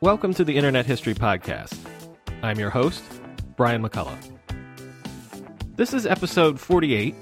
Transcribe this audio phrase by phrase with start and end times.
[0.00, 1.78] Welcome to the Internet History Podcast.
[2.42, 3.02] I'm your host,
[3.56, 4.18] Brian McCullough.
[5.76, 7.14] This is episode 48,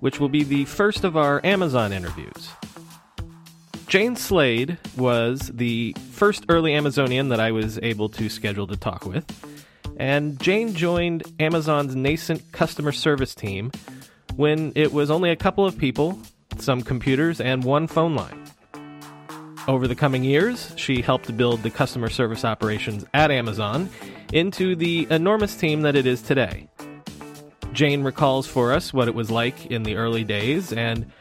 [0.00, 2.50] which will be the first of our Amazon interviews.
[3.86, 9.06] Jane Slade was the first early Amazonian that I was able to schedule to talk
[9.06, 9.24] with,
[9.96, 13.70] and Jane joined Amazon's nascent customer service team
[14.34, 16.18] when it was only a couple of people,
[16.58, 18.44] some computers, and one phone line.
[19.68, 23.88] Over the coming years, she helped build the customer service operations at Amazon
[24.32, 26.68] into the enormous team that it is today.
[27.76, 31.12] Jane recalls for us what it was like in the early days and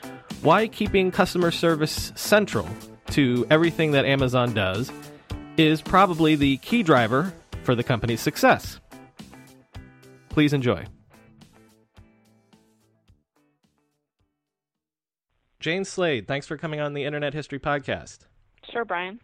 [0.42, 2.66] why keeping customer service central
[3.12, 4.90] to everything that Amazon does
[5.58, 7.34] is probably the key driver
[7.64, 8.80] for the company's success.
[10.30, 10.86] Please enjoy.
[15.60, 18.20] Jane Slade, thanks for coming on the Internet History Podcast.
[18.72, 19.20] Sure, Brian.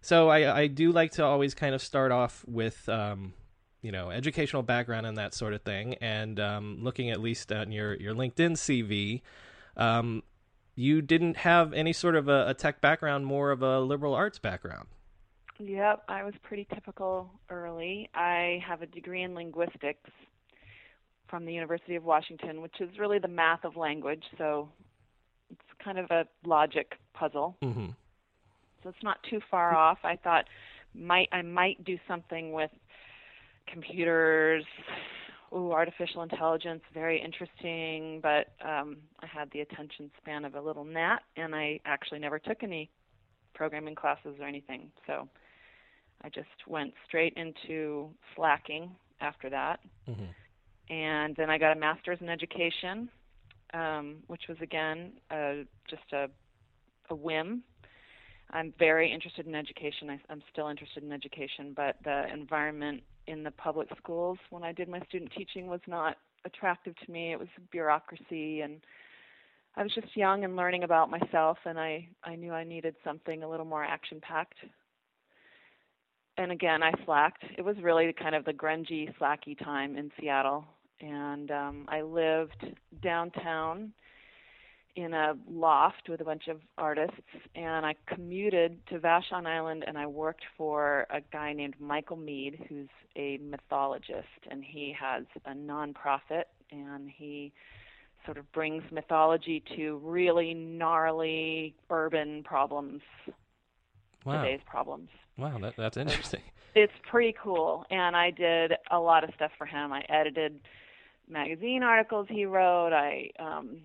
[0.00, 3.34] So I, I do like to always kind of start off with, um,
[3.82, 5.94] you know, educational background and that sort of thing.
[5.94, 9.22] And um, looking at least on your, your LinkedIn CV,
[9.76, 10.22] um,
[10.74, 14.38] you didn't have any sort of a, a, tech background, more of a liberal arts
[14.38, 14.88] background.
[15.58, 18.08] Yep, I was pretty typical early.
[18.14, 20.10] I have a degree in linguistics
[21.28, 24.22] from the University of Washington, which is really the math of language.
[24.38, 24.68] So
[25.50, 27.56] it's kind of a logic puzzle.
[27.62, 27.90] Mm-hmm
[28.82, 29.98] so it's not too far off.
[30.04, 30.44] I thought
[30.94, 32.70] might I might do something with
[33.72, 34.64] computers.
[35.54, 40.84] Ooh, artificial intelligence, very interesting, but um, I had the attention span of a little
[40.84, 42.90] gnat, and I actually never took any
[43.54, 44.90] programming classes or anything.
[45.06, 45.26] So
[46.22, 48.90] I just went straight into slacking
[49.22, 49.80] after that.
[50.06, 50.94] Mm-hmm.
[50.94, 53.08] And then I got a master's in education,
[53.72, 56.28] um, which was again uh, just a,
[57.08, 57.62] a whim
[58.50, 60.10] I'm very interested in education.
[60.10, 64.72] I, I'm still interested in education, but the environment in the public schools when I
[64.72, 67.32] did my student teaching was not attractive to me.
[67.32, 68.80] It was bureaucracy, and
[69.76, 73.42] I was just young and learning about myself, and I I knew I needed something
[73.42, 74.58] a little more action packed.
[76.38, 77.44] And again, I slacked.
[77.56, 80.64] It was really kind of the grungy, slacky time in Seattle,
[81.00, 82.64] and um, I lived
[83.02, 83.92] downtown
[84.98, 87.20] in a loft with a bunch of artists,
[87.54, 92.66] and I commuted to Vashon Island, and I worked for a guy named Michael Meade,
[92.68, 97.52] who's a mythologist, and he has a nonprofit, and he
[98.24, 103.00] sort of brings mythology to really gnarly urban problems,
[104.24, 104.42] wow.
[104.42, 105.10] today's problems.
[105.36, 106.42] Wow, that, that's interesting.
[106.74, 109.90] It's pretty cool, and I did a lot of stuff for him.
[109.92, 110.60] I edited
[111.28, 112.92] magazine articles he wrote.
[112.92, 113.78] I um,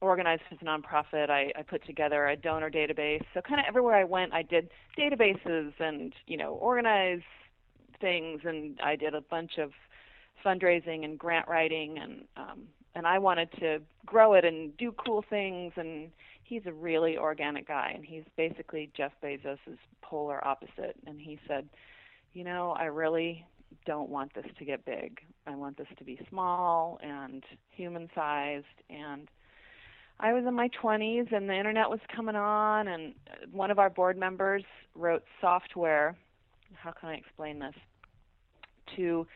[0.00, 1.30] organized as a nonprofit.
[1.30, 3.22] I, I put together a donor database.
[3.34, 7.24] So kind of everywhere I went, I did databases and you know organized
[8.00, 9.72] things, and I did a bunch of
[10.44, 12.62] fundraising and grant writing, and um,
[12.94, 15.72] and I wanted to grow it and do cool things.
[15.76, 16.10] And
[16.44, 20.96] he's a really organic guy, and he's basically Jeff Bezos's polar opposite.
[21.06, 21.68] And he said,
[22.34, 23.44] you know, I really
[23.84, 25.20] don't want this to get big.
[25.46, 29.28] I want this to be small and human sized and
[30.20, 33.14] I was in my 20s and the internet was coming on, and
[33.52, 36.16] one of our board members wrote software.
[36.74, 37.74] How can I explain this?
[38.96, 39.26] to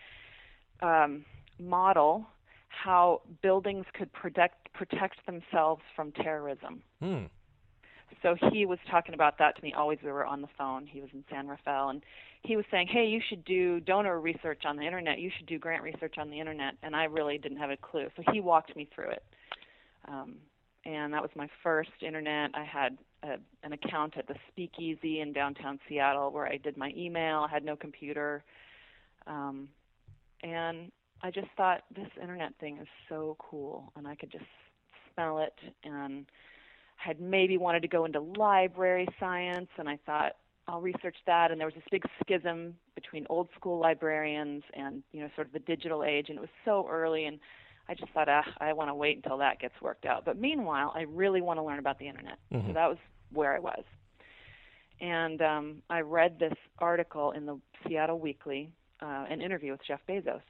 [0.80, 1.24] um,
[1.58, 2.26] model
[2.68, 6.82] how buildings could protect protect themselves from terrorism.
[7.00, 7.24] Hmm.
[8.22, 10.86] So he was talking about that to me always we were on the phone.
[10.86, 12.02] He was in San Rafael and
[12.42, 15.18] he was saying, "Hey, you should do donor research on the internet.
[15.18, 18.08] You should do grant research on the internet." And I really didn't have a clue.
[18.16, 19.22] So he walked me through it.
[20.08, 20.36] Um,
[20.84, 22.50] and that was my first internet.
[22.54, 26.92] I had a, an account at the Speakeasy in downtown Seattle where I did my
[26.96, 27.46] email.
[27.48, 28.42] I had no computer.
[29.26, 29.68] Um,
[30.42, 30.90] and
[31.22, 34.44] I just thought this internet thing is so cool and I could just
[35.14, 36.26] smell it and
[36.98, 40.32] I had maybe wanted to go into library science and I thought
[40.66, 45.20] I'll research that and there was this big schism between old school librarians and you
[45.20, 47.38] know sort of the digital age and it was so early and
[47.88, 50.24] I just thought ah, I want to wait until that gets worked out.
[50.24, 52.38] But meanwhile I really want to learn about the internet.
[52.52, 52.68] Mm-hmm.
[52.68, 52.98] so that was
[53.32, 53.82] where I was.
[55.00, 58.70] And um, I read this article in the Seattle Weekly
[59.02, 60.40] uh, an interview with Jeff Bezos.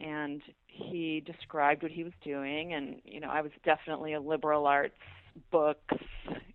[0.00, 2.74] And he described what he was doing.
[2.74, 4.94] And you know I was definitely a liberal arts
[5.50, 5.94] books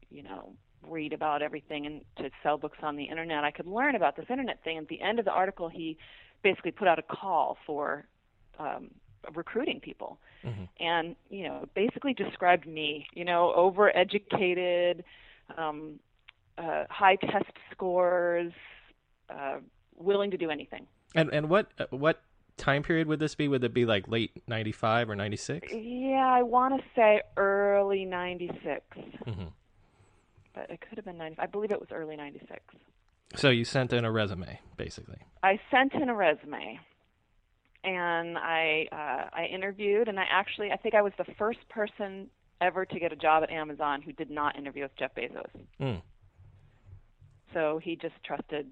[0.09, 0.53] you know
[0.87, 3.43] read about everything and to sell books on the internet.
[3.43, 4.77] I could learn about this internet thing.
[4.77, 5.97] At the end of the article he
[6.43, 8.05] basically put out a call for
[8.59, 8.89] um
[9.35, 10.17] recruiting people
[10.79, 15.03] and you know basically described me you know overeducated
[15.57, 15.99] um
[16.57, 18.53] uh high test scores
[19.29, 19.57] uh
[19.97, 22.21] willing to do anything And and what what
[22.57, 23.47] time period would this be?
[23.47, 25.71] Would it be like late ninety five or ninety six?
[25.73, 28.81] Yeah, I want to say early 96.
[29.25, 29.45] Mm-hmm.
[30.53, 31.37] But it could have been 90.
[31.39, 32.59] I believe it was early 96.
[33.35, 35.19] So you sent in a resume, basically.
[35.41, 36.79] I sent in a resume
[37.83, 42.29] and I uh, I interviewed and I actually I think I was the first person
[42.61, 45.49] ever to get a job at Amazon who did not interview with Jeff Bezos.
[45.79, 46.01] Mm.
[47.53, 48.67] So he just trusted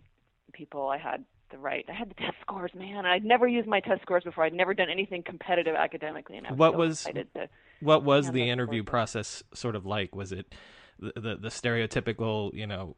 [0.54, 1.86] people I had the right.
[1.90, 3.06] I had the test scores, man.
[3.06, 4.44] I'd never used my test scores before.
[4.44, 7.50] I'd never done anything competitive academically and I was What so was- to
[7.80, 8.90] What was the interview perfect.
[8.90, 10.16] process sort of like?
[10.16, 10.54] Was it
[11.00, 12.96] the the, the stereotypical, you know,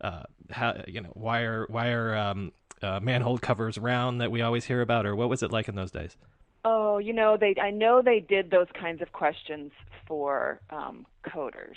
[0.00, 2.52] uh, how, you know, wire wire um,
[2.82, 5.74] uh, manhole covers round that we always hear about, or what was it like in
[5.74, 6.16] those days?
[6.64, 9.72] Oh, you know, they I know they did those kinds of questions
[10.06, 11.76] for um, coders.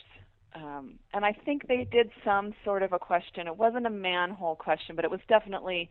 [0.56, 3.48] Um, and I think they did some sort of a question.
[3.48, 5.90] It wasn't a manhole question, but it was definitely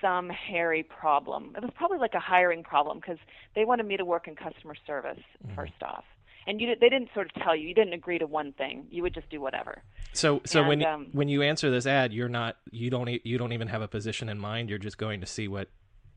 [0.00, 1.54] some hairy problem.
[1.56, 3.18] It was probably like a hiring problem because
[3.54, 5.20] they wanted me to work in customer service
[5.54, 6.04] first off.
[6.46, 7.68] And you they didn't sort of tell you.
[7.68, 8.86] You didn't agree to one thing.
[8.90, 9.82] You would just do whatever.
[10.12, 13.08] So so when And, you, um, when you answer this ad, you're not you don't
[13.24, 14.70] you don't even have a position in mind.
[14.70, 15.68] You're just going to see what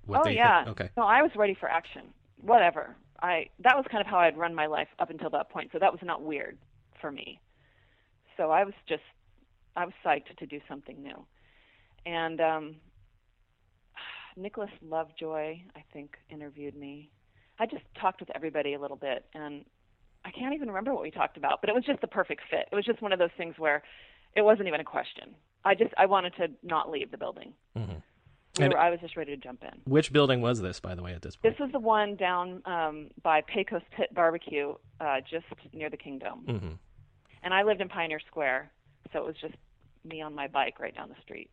[0.05, 0.63] what oh they yeah.
[0.63, 0.79] think.
[0.81, 0.89] Okay.
[0.97, 2.03] No, I was ready for action.
[2.41, 2.95] Whatever.
[3.21, 5.71] I that was kind of how I'd run my life up until that point.
[5.71, 6.57] So that was not weird
[7.01, 7.39] for me.
[8.37, 9.03] So I was just
[9.75, 11.25] I was psyched to do something new.
[12.05, 12.75] And um
[14.37, 17.09] Nicholas Lovejoy, I think, interviewed me.
[17.59, 19.63] I just talked with everybody a little bit and
[20.25, 22.67] I can't even remember what we talked about, but it was just the perfect fit.
[22.71, 23.83] It was just one of those things where
[24.35, 25.35] it wasn't even a question.
[25.65, 27.53] I just I wanted to not leave the building.
[27.77, 28.01] Mhm.
[28.57, 29.81] We And- were, I was just ready to jump in.
[29.91, 31.53] Which building was this, by the way, at this point?
[31.53, 36.45] This was the one down um, by Pecos Pit Barbecue, uh, just near the Kingdome.
[36.45, 36.73] hmm
[37.41, 38.71] And I lived in Pioneer Square,
[39.11, 39.55] so it was just
[40.05, 41.49] me on my bike right down the street.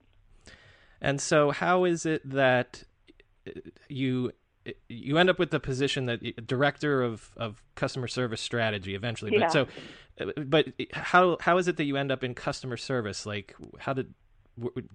[1.01, 2.85] And so, how is it that
[3.47, 3.53] uh,
[4.89, 8.95] you you end up with the position that uh, director of, of customer service strategy
[8.95, 9.33] eventually?
[9.33, 9.41] Yeah.
[9.41, 9.67] But so,
[10.21, 13.27] uh, but how how is it that you end up in customer service?
[13.27, 14.15] Like, how did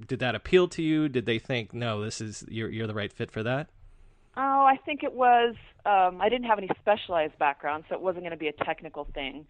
[0.08, 1.10] did that appeal to you?
[1.10, 3.70] Did they think no, this is you're you're the right fit for that?
[4.38, 5.56] Oh, I think it was.
[5.86, 9.06] Um, I didn't have any specialized background, so it wasn't going to be a technical
[9.14, 9.46] thing.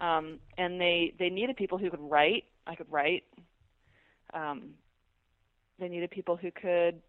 [0.00, 2.44] Um, and they they needed people who could write.
[2.66, 3.24] I could write.
[4.34, 4.74] Um,
[5.78, 7.00] they needed people who could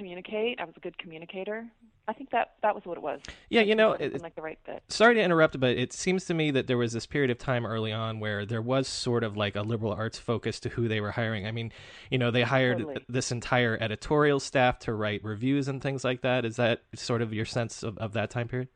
[0.00, 0.58] communicate.
[0.58, 1.66] I was a good communicator.
[2.08, 3.20] I think that that was what it was.
[3.50, 4.82] Yeah, you know, it like the right fit.
[4.88, 7.66] Sorry to interrupt, but it seems to me that there was this period of time
[7.66, 11.02] early on where there was sort of like a liberal arts focus to who they
[11.02, 11.46] were hiring.
[11.46, 11.70] I mean,
[12.10, 13.04] you know, they hired Totally.
[13.10, 16.46] this entire editorial staff to write reviews and things like that.
[16.46, 18.68] Is that sort of your sense of, of that time period?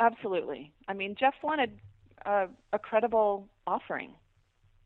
[0.00, 0.72] Absolutely.
[0.88, 1.78] I mean, Jeff wanted
[2.24, 4.10] a, a credible offering.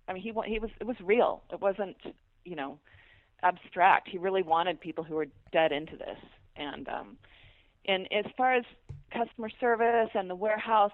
[0.09, 1.45] I mean, he he was it was real.
[1.53, 1.97] It wasn't
[2.45, 2.79] you know
[3.43, 4.09] abstract.
[4.09, 6.19] He really wanted people who were dead into this.
[6.57, 7.17] And um,
[7.87, 8.65] and as far as
[9.13, 10.93] customer service and the warehouse,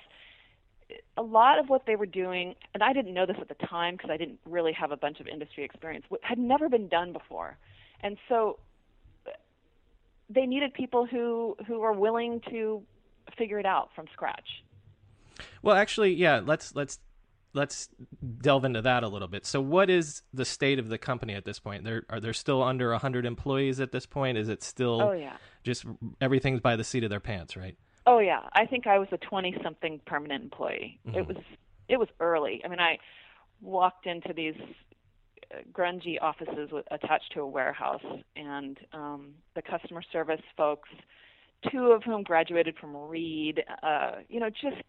[1.17, 3.95] a lot of what they were doing, and I didn't know this at the time
[3.95, 7.57] because I didn't really have a bunch of industry experience, had never been done before,
[8.01, 8.59] and so
[10.29, 12.83] they needed people who who were willing to
[13.39, 14.63] figure it out from scratch.
[15.63, 16.41] Well, actually, yeah.
[16.45, 16.99] Let's let's
[17.55, 17.89] let's
[18.41, 19.47] delve into that a little bit.
[19.47, 21.85] So, what is the state of the company at this point?
[21.85, 24.39] There are there still under hundred employees at this point?
[24.39, 25.01] Is it still?
[25.03, 25.37] Oh yeah.
[25.65, 25.85] Just
[26.21, 27.77] everything's by the seat of their pants, right?
[28.07, 28.43] Oh yeah.
[28.53, 30.99] I think I was a twenty-something permanent employee.
[31.07, 31.19] Mm-hmm.
[31.19, 31.37] It was
[31.89, 32.63] it was early.
[32.65, 32.99] I mean, I
[33.61, 34.55] walked into these
[35.53, 38.05] uh, grungy offices with, attached to a warehouse,
[38.35, 40.89] and um, the customer service folks,
[41.71, 44.83] two of whom graduated from Reed, uh, you know, just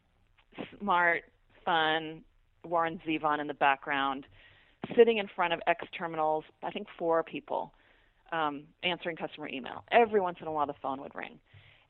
[0.80, 1.24] smart,
[1.66, 2.24] fun,
[2.64, 4.26] Warren Zevon in the background,
[4.96, 7.74] sitting in front of X terminals, I think four people,
[8.32, 9.84] um, answering customer email.
[9.92, 11.40] Every once in a while, the phone would ring.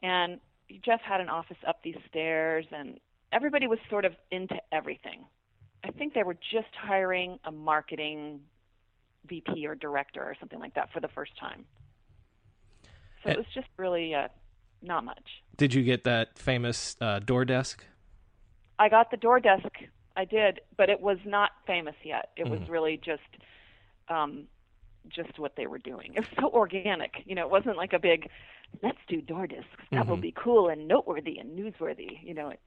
[0.01, 0.39] And
[0.83, 2.99] Jeff had an office up these stairs, and
[3.31, 5.25] everybody was sort of into everything.
[5.83, 8.41] I think they were just hiring a marketing
[9.27, 11.65] VP or director or something like that for the first time.
[13.23, 14.27] So it was just really uh,
[14.81, 15.23] not much.
[15.55, 17.85] Did you get that famous uh, door desk?
[18.77, 19.69] I got the door desk.
[20.15, 22.29] I did, but it was not famous yet.
[22.37, 23.21] It was really just
[24.09, 24.43] um
[25.09, 26.13] just what they were doing.
[26.15, 27.23] It was so organic.
[27.25, 28.29] You know, it wasn't like a big
[28.81, 29.67] let's do door desks.
[29.91, 32.19] That will be cool and noteworthy and newsworthy.
[32.23, 32.59] You know, it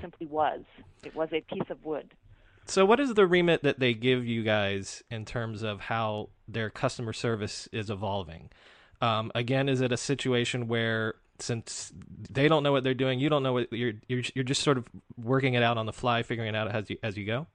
[0.00, 0.60] simply was.
[1.04, 2.12] It was a piece of wood.
[2.66, 6.70] So, what is the remit that they give you guys in terms of how their
[6.70, 8.50] customer service is evolving?
[9.00, 11.92] Um, again, is it a situation where since
[12.30, 14.78] they don't know what they're doing, you don't know what you're you're you're just sort
[14.78, 14.86] of
[15.22, 17.46] working it out on the fly, figuring it out as you as you go?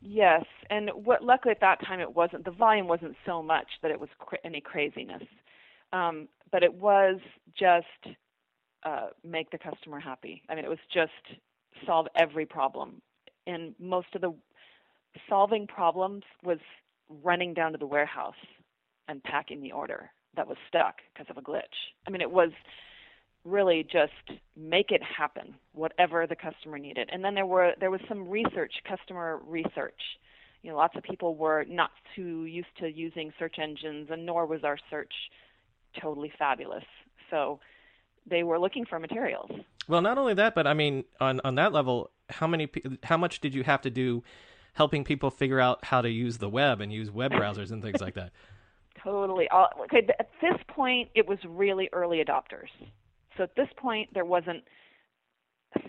[0.00, 3.90] Yes, and what luckily at that time it wasn't the volume wasn't so much that
[3.90, 5.22] it was cra- any craziness,
[5.92, 7.20] um, but it was
[7.58, 8.14] just
[8.84, 10.42] uh, make the customer happy.
[10.48, 11.12] I mean, it was just
[11.86, 13.00] solve every problem,
[13.46, 14.34] and most of the
[15.28, 16.58] solving problems was
[17.22, 18.34] running down to the warehouse
[19.08, 21.62] and packing the order that was stuck because of a glitch.
[22.06, 22.50] I mean, it was
[23.44, 27.10] really just make it happen whatever the customer needed.
[27.12, 30.00] And then there were there was some research customer research.
[30.62, 34.46] You know lots of people were not too used to using search engines and nor
[34.46, 35.12] was our search
[36.00, 36.84] totally fabulous.
[37.30, 37.60] So
[38.26, 39.50] they were looking for materials.
[39.86, 42.68] Well, not only that, but I mean, on on that level, how many
[43.02, 44.22] how much did you have to do
[44.72, 48.00] helping people figure out how to use the web and use web browsers and things
[48.00, 48.32] like that?
[49.04, 49.48] totally.
[49.50, 52.70] All, okay at this point it was really early adopters
[53.36, 54.62] so at this point there wasn't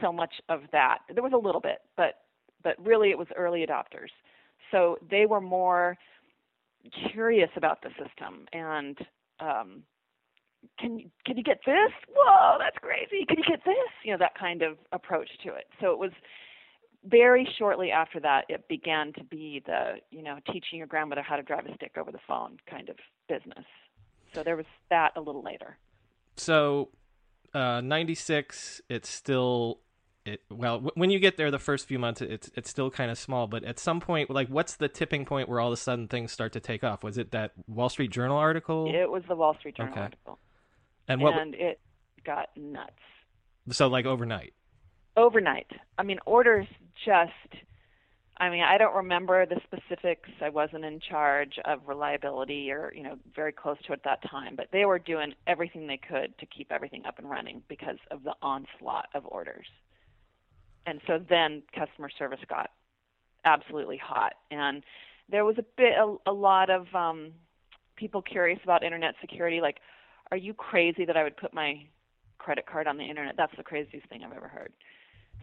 [0.01, 0.99] so much of that.
[1.13, 2.15] There was a little bit but
[2.63, 4.09] but really it was early adopters.
[4.71, 5.97] So they were more
[7.11, 8.97] curious about the system and
[9.39, 9.83] um
[10.79, 11.91] can you can you get this?
[12.15, 13.25] Whoa that's crazy.
[13.27, 13.91] Can you get this?
[14.03, 15.65] You know that kind of approach to it.
[15.79, 16.11] So it was
[17.07, 21.35] very shortly after that, it began to be the, you know, teaching your grandmother how
[21.35, 22.95] to drive a stick over the phone kind of
[23.29, 23.65] business.
[24.33, 25.77] So there was that a little later.
[26.35, 26.89] So,
[27.55, 29.79] uh, ninety six, it's still
[30.25, 30.41] it.
[30.51, 33.17] Well, w- when you get there, the first few months, it's it's still kind of
[33.17, 33.47] small.
[33.47, 36.31] But at some point, like, what's the tipping point where all of a sudden things
[36.31, 37.03] start to take off?
[37.03, 38.91] Was it that Wall Street Journal article?
[38.93, 40.01] It was the Wall Street Journal Okay.
[40.01, 40.39] article.
[41.07, 41.35] and what?
[41.37, 41.79] and it
[42.25, 42.91] got nuts.
[43.71, 44.53] so like overnight.
[45.17, 45.67] Overnight.
[45.97, 46.67] I mean, orders
[47.05, 47.63] just,
[48.37, 50.29] I mean, I don't remember the specifics.
[50.41, 54.29] I wasn't in charge of reliability or, you know, very close to it at that
[54.29, 57.97] time, but they were doing everything they could to keep everything up and running because
[58.11, 59.67] of the onslaught of orders.
[60.85, 62.71] And so then customer service got
[63.45, 64.33] absolutely hot.
[64.51, 64.83] And
[65.29, 67.31] there was a bit, a, a lot of um,
[67.95, 69.61] people curious about internet security.
[69.61, 69.77] Like,
[70.31, 71.85] are you crazy that I would put my
[72.37, 73.35] credit card on the internet?
[73.37, 74.73] That's the craziest thing I've ever heard.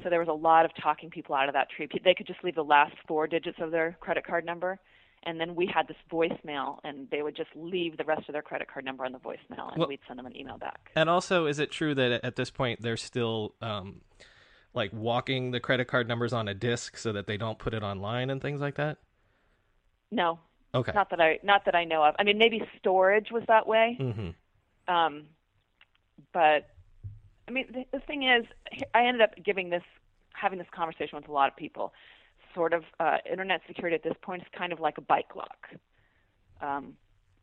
[0.03, 1.89] So there was a lot of talking people out of that tree.
[2.05, 4.79] They could just leave the last four digits of their credit card number,
[5.25, 8.43] and then we had this voicemail, and they would just leave the rest of their
[8.43, 10.91] credit card number on the voicemail, and Well- we'd send them an email back.
[10.97, 14.01] And also, is it true that at this point they're still um,
[14.75, 17.83] like walking the credit card numbers on a disc so that they don't put it
[17.83, 18.99] online and things like that?
[20.11, 20.41] No,
[20.75, 20.93] Okay.
[20.95, 22.15] not that I not that I know of.
[22.19, 23.97] I mean, maybe storage was that way.
[23.99, 24.31] hmm
[24.93, 25.27] Um,
[26.33, 26.69] but
[27.49, 28.47] I mean, the, the thing is,
[28.95, 29.83] I ended up giving this,
[30.33, 31.93] having this conversation with a lot of people.
[32.55, 35.69] Sort of, uh, internet security at this point is kind of like a bike lock.
[36.61, 36.95] Um,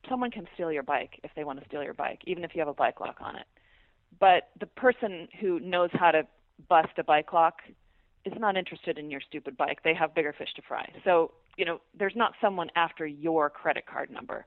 [0.07, 2.59] someone can steal your bike if they want to steal your bike, even if you
[2.59, 3.45] have a bike lock on it.
[4.19, 6.25] But the person who knows how to
[6.67, 7.61] bust a bike lock
[8.25, 9.79] is not interested in your stupid bike.
[9.83, 10.89] They have bigger fish to fry.
[11.03, 14.45] So, you know, there's not someone after your credit card number.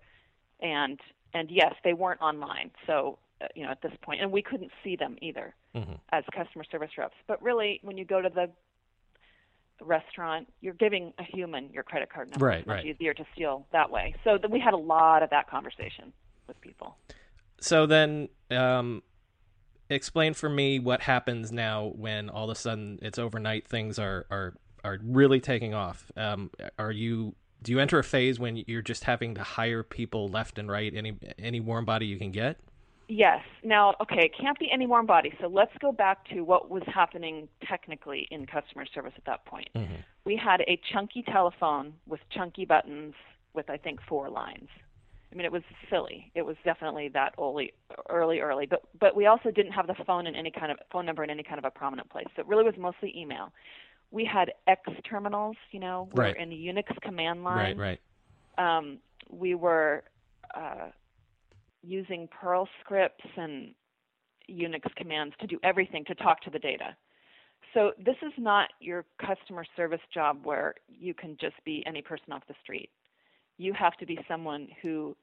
[0.60, 1.00] And
[1.34, 2.70] and yes, they weren't online.
[2.86, 3.18] So,
[3.54, 5.98] you know, at this point, and we couldn't see them either Mhm.
[6.10, 7.16] as customer service reps.
[7.26, 8.50] But really, when you go to the
[9.80, 12.46] restaurant, you're giving a human your credit card number.
[12.46, 12.86] Right, it's right.
[12.86, 14.14] easier to steal that way.
[14.24, 16.12] So we had a lot of that conversation
[16.46, 16.96] with people.
[17.60, 19.02] So then, um,
[19.90, 23.68] explain for me what happens now when all of a sudden it's overnight.
[23.68, 26.10] Things are are are really taking off.
[26.16, 30.28] Um, are you do you enter a phase when you're just having to hire people
[30.28, 32.58] left and right, any any warm body you can get?
[33.08, 33.40] Yes.
[33.62, 35.32] Now, okay, it can't be any warm body.
[35.40, 39.68] So let's go back to what was happening technically in customer service at that point.
[39.74, 39.94] Mm-hmm.
[40.24, 43.14] We had a chunky telephone with chunky buttons
[43.54, 44.68] with I think four lines.
[45.30, 46.30] I mean, it was silly.
[46.34, 47.72] It was definitely that early,
[48.10, 48.66] early, early.
[48.66, 51.30] But but we also didn't have the phone in any kind of phone number in
[51.30, 52.26] any kind of a prominent place.
[52.36, 53.52] So it really was mostly email.
[54.10, 55.56] We had X terminals.
[55.70, 56.36] You know, we Right.
[56.36, 57.98] were in the Unix command line Right,
[58.58, 58.76] right.
[58.78, 58.98] um,
[59.30, 60.04] we were
[60.54, 60.88] uh,
[61.82, 63.74] using Perl scripts and
[64.50, 66.96] Unix commands to do everything to talk to the data.
[67.74, 72.32] So this is not your customer service job where you can just be any person
[72.32, 72.90] off the street.
[73.56, 75.16] You have to be someone who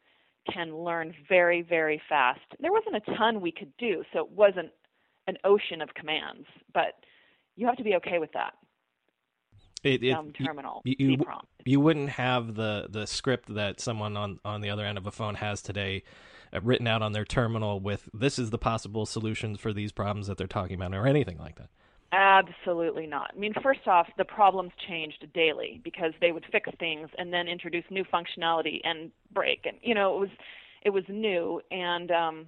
[0.52, 2.40] can learn very, very fast.
[2.60, 4.72] There wasn't a ton we could do, so it wasn't
[5.28, 6.94] an ocean of commands, but
[7.56, 8.54] you have to be okay with that.
[9.84, 10.14] It, it,
[10.44, 11.18] terminal, you, you,
[11.64, 15.12] you wouldn't have the, the script that someone on, on the other end of a
[15.12, 16.04] phone has today
[16.62, 20.38] written out on their terminal with this is the possible solutions for these problems that
[20.38, 21.70] they're talking about or anything like that.
[22.12, 23.32] Absolutely not.
[23.36, 27.48] I mean, first off, the problems changed daily because they would fix things and then
[27.48, 30.30] introduce new functionality and break, and you know, it was
[30.82, 32.46] it was new and um,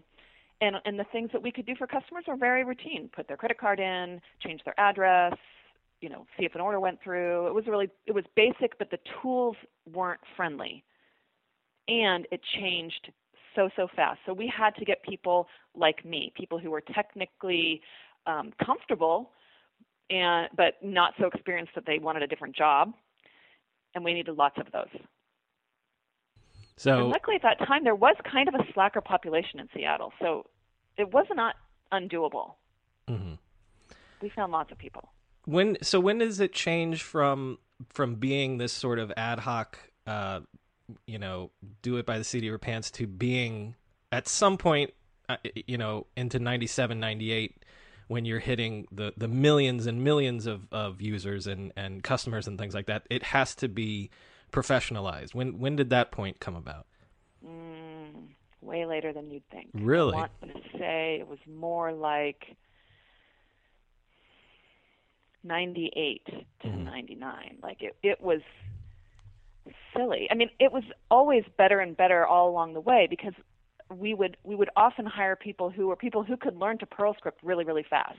[0.61, 3.09] and and the things that we could do for customers were very routine.
[3.15, 5.35] Put their credit card in, change their address,
[6.01, 7.47] you know, see if an order went through.
[7.47, 9.55] It was really it was basic, but the tools
[9.91, 10.83] weren't friendly,
[11.87, 13.11] and it changed
[13.55, 14.19] so so fast.
[14.25, 17.81] So we had to get people like me, people who were technically
[18.25, 19.31] um, comfortable
[20.09, 22.93] and but not so experienced that they wanted a different job.
[23.93, 24.87] And we needed lots of those.
[24.93, 25.03] And
[26.77, 30.13] So luckily at that time there was kind of a slacker population in seattle.
[30.19, 30.47] So
[30.97, 31.55] it was not
[31.91, 32.55] undoable.
[33.07, 33.37] Mhm.
[34.21, 35.09] we found lots of people.
[35.45, 37.57] When so when does it change from
[37.89, 40.41] from being this sort of ad hoc uh
[41.07, 43.75] you know do it by the seat of your pants to being
[44.11, 44.93] at some point
[45.29, 47.63] uh, you know into 97 98
[48.07, 52.57] when you're hitting the the millions and millions of of users and and customers and
[52.59, 54.09] things like that it has to be
[54.51, 56.85] professionalized when when did that point come about
[57.45, 58.27] mm,
[58.61, 60.13] way later than you'd think Really?
[60.17, 62.57] i want to say it was more like
[65.43, 66.25] 98
[66.61, 66.83] to Mhm.
[66.83, 68.41] 99 like it it was
[69.95, 70.27] silly.
[70.31, 73.33] I mean it was always better and better all along the way because
[73.89, 77.13] we would we would often hire people who were people who could learn to perl
[77.15, 78.17] script really really fast.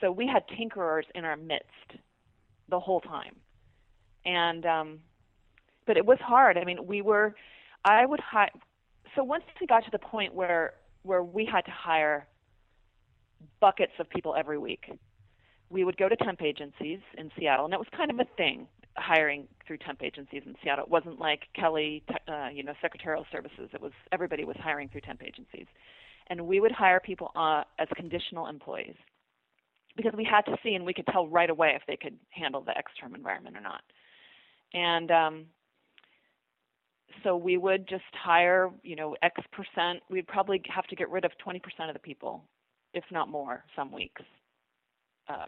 [0.00, 1.98] So we had tinkerers in our midst
[2.68, 3.36] the whole time.
[4.24, 4.98] And um
[5.86, 6.58] but it was hard.
[6.58, 7.34] I mean we were
[7.84, 8.50] i would hire
[9.14, 12.26] so once we got to the point where where we had to hire
[13.60, 14.90] buckets of people every week
[15.70, 18.68] we would go to temp agencies in Seattle, and it was kind of a thing
[18.96, 20.84] hiring through temp agencies in Seattle.
[20.84, 23.70] It wasn't like Kelly, uh, you know, secretarial services.
[23.72, 25.66] It was everybody was hiring through temp agencies,
[26.28, 28.96] and we would hire people uh, as conditional employees
[29.96, 32.60] because we had to see and we could tell right away if they could handle
[32.60, 33.82] the external environment or not.
[34.72, 35.44] And um,
[37.22, 40.02] so we would just hire, you know, X percent.
[40.10, 42.42] We'd probably have to get rid of 20% of the people,
[42.92, 44.22] if not more, some weeks
[45.28, 45.46] uh,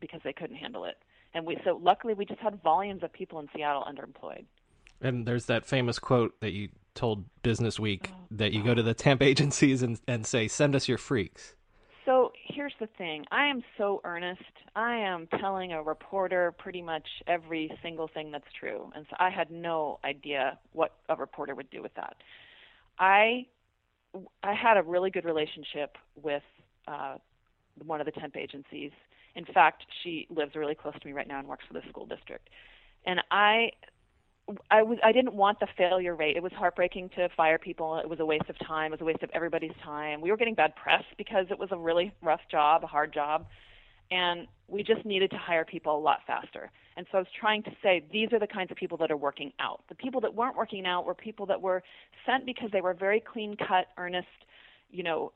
[0.00, 0.96] because they couldn't handle it.
[1.36, 4.46] And we so luckily we just had volumes of people in Seattle underemployed.
[5.02, 8.94] and there's that famous quote that you told business week that you go to the
[8.94, 11.54] temp agencies and and say send us your freaks
[12.06, 13.26] So here's the thing.
[13.30, 14.40] I am so earnest.
[14.74, 18.90] I am telling a reporter pretty much every single thing that's true.
[18.94, 22.16] And so I had no idea what a reporter would do with that.
[22.98, 23.46] I
[24.42, 26.44] I had a really good relationship with
[26.88, 27.16] uh,
[27.84, 28.92] one of the temp agencies.
[29.36, 32.06] In fact, she lives really close to me right now and works for the school
[32.06, 32.48] district.
[33.04, 33.70] And I
[34.70, 36.36] I was I didn't want the failure rate.
[36.36, 37.98] It was heartbreaking to fire people.
[37.98, 38.92] It was a waste of time.
[38.92, 40.20] It was a waste of everybody's time.
[40.20, 43.46] We were getting bad press because it was a really rough job, a hard job,
[44.10, 46.70] and we just needed to hire people a lot faster.
[46.96, 49.16] And so I was trying to say these are the kinds of people that are
[49.16, 49.82] working out.
[49.88, 51.82] The people that weren't working out were people that were
[52.24, 54.28] sent because they were very clean cut, earnest,
[54.90, 55.32] you know,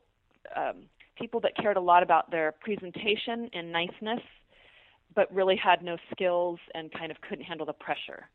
[0.55, 0.83] um,
[1.21, 4.21] people that cared a lot about their presentation and niceness,
[5.15, 8.27] but really had no skills and kind of couldn't handle the pressure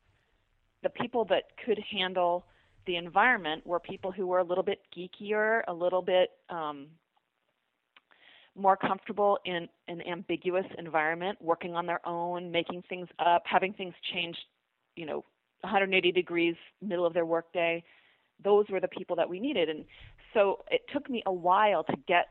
[0.87, 2.45] the people that could handle
[2.87, 6.87] the environment were people who were a little bit geekier, a little bit um,
[8.55, 13.95] more comfortable in an ambiguous environment, working on their own, making things up, having things
[14.13, 14.37] change,
[14.95, 15.25] you know,
[15.63, 17.83] 180 degrees middle of their workday.
[18.45, 19.85] Those were the people that we needed, and
[20.35, 22.27] so it took me a while to get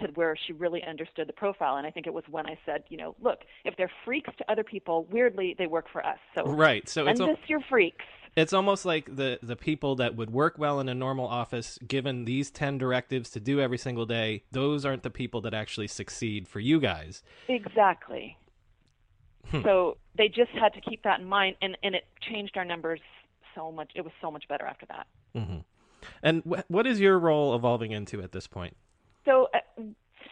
[0.00, 1.76] to where she really understood the profile.
[1.76, 4.50] And I think it was when I said, you know, look, if they're freaks to
[4.50, 6.18] other people, weirdly they work for us.
[6.34, 6.88] So right.
[6.88, 8.04] So it's al- your freaks.
[8.36, 12.26] It's almost like the the people that would work well in a normal office, given
[12.26, 16.46] these ten directives to do every single day, those aren't the people that actually succeed
[16.46, 17.22] for you guys.
[17.48, 18.36] Exactly.
[19.50, 19.62] Hmm.
[19.62, 23.00] So they just had to keep that in mind, and and it changed our numbers
[23.54, 23.90] so much.
[23.94, 25.06] It was so much better after that.
[25.34, 25.58] Mm-hmm.
[26.22, 28.76] And wh- what is your role evolving into at this point?
[29.24, 29.58] So uh,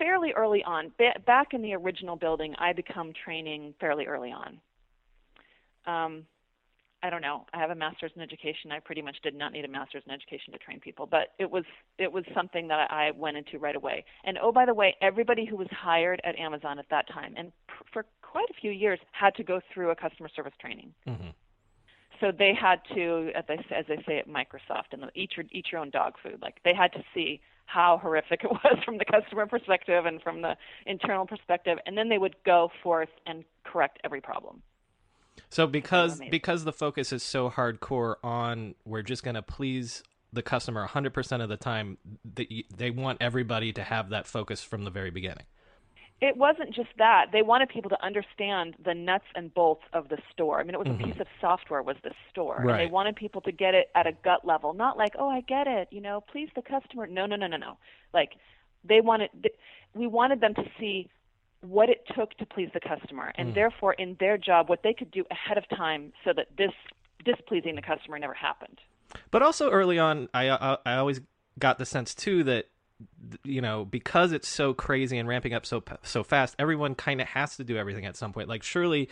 [0.04, 4.60] fairly early on, ba- back in the original building, I become training fairly early on.
[5.86, 6.24] Um,
[7.02, 7.44] I don't know.
[7.52, 8.72] I have a master's in education.
[8.72, 11.50] I pretty much did not need a master's in education to train people, but it
[11.50, 11.64] was
[11.98, 14.04] it was something that I went into right away.
[14.24, 17.52] And oh, by the way, everybody who was hired at Amazon at that time, and
[17.66, 20.94] pr- for quite a few years, had to go through a customer service training.
[21.06, 21.28] Mm-hmm.
[22.20, 25.66] So they had to, as they as they say at Microsoft, and eat your eat
[25.72, 26.38] your own dog food.
[26.40, 30.42] Like they had to see how horrific it was from the customer perspective and from
[30.42, 34.62] the internal perspective, and then they would go forth and correct every problem.
[35.50, 40.42] So because because the focus is so hardcore on we're just going to please the
[40.42, 44.90] customer 100% of the time, they, they want everybody to have that focus from the
[44.90, 45.44] very beginning.
[46.28, 47.26] It wasn't just that.
[47.32, 50.58] They wanted people to understand the nuts and bolts of the store.
[50.58, 51.00] I mean, it was Mhm.
[51.00, 52.56] a piece of software was the store.
[52.60, 52.70] Right.
[52.70, 55.40] And they wanted people to get it at a gut level, not like, "Oh, I
[55.42, 57.76] get it, you know, please the customer." No, no, no, no, no.
[58.12, 58.36] Like
[58.84, 59.54] they wanted th-
[59.94, 61.08] we wanted them to see
[61.60, 63.54] what it took to please the customer and Mm.
[63.54, 66.72] therefore in their job what they could do ahead of time so that this
[67.24, 68.80] displeasing the customer never happened.
[69.30, 71.20] But also early on, I, I I always
[71.58, 72.66] got the sense too that
[73.42, 77.26] you know because it's so crazy and ramping up so so fast, everyone kind of
[77.28, 78.48] has to do everything at some point.
[78.48, 79.08] Like surely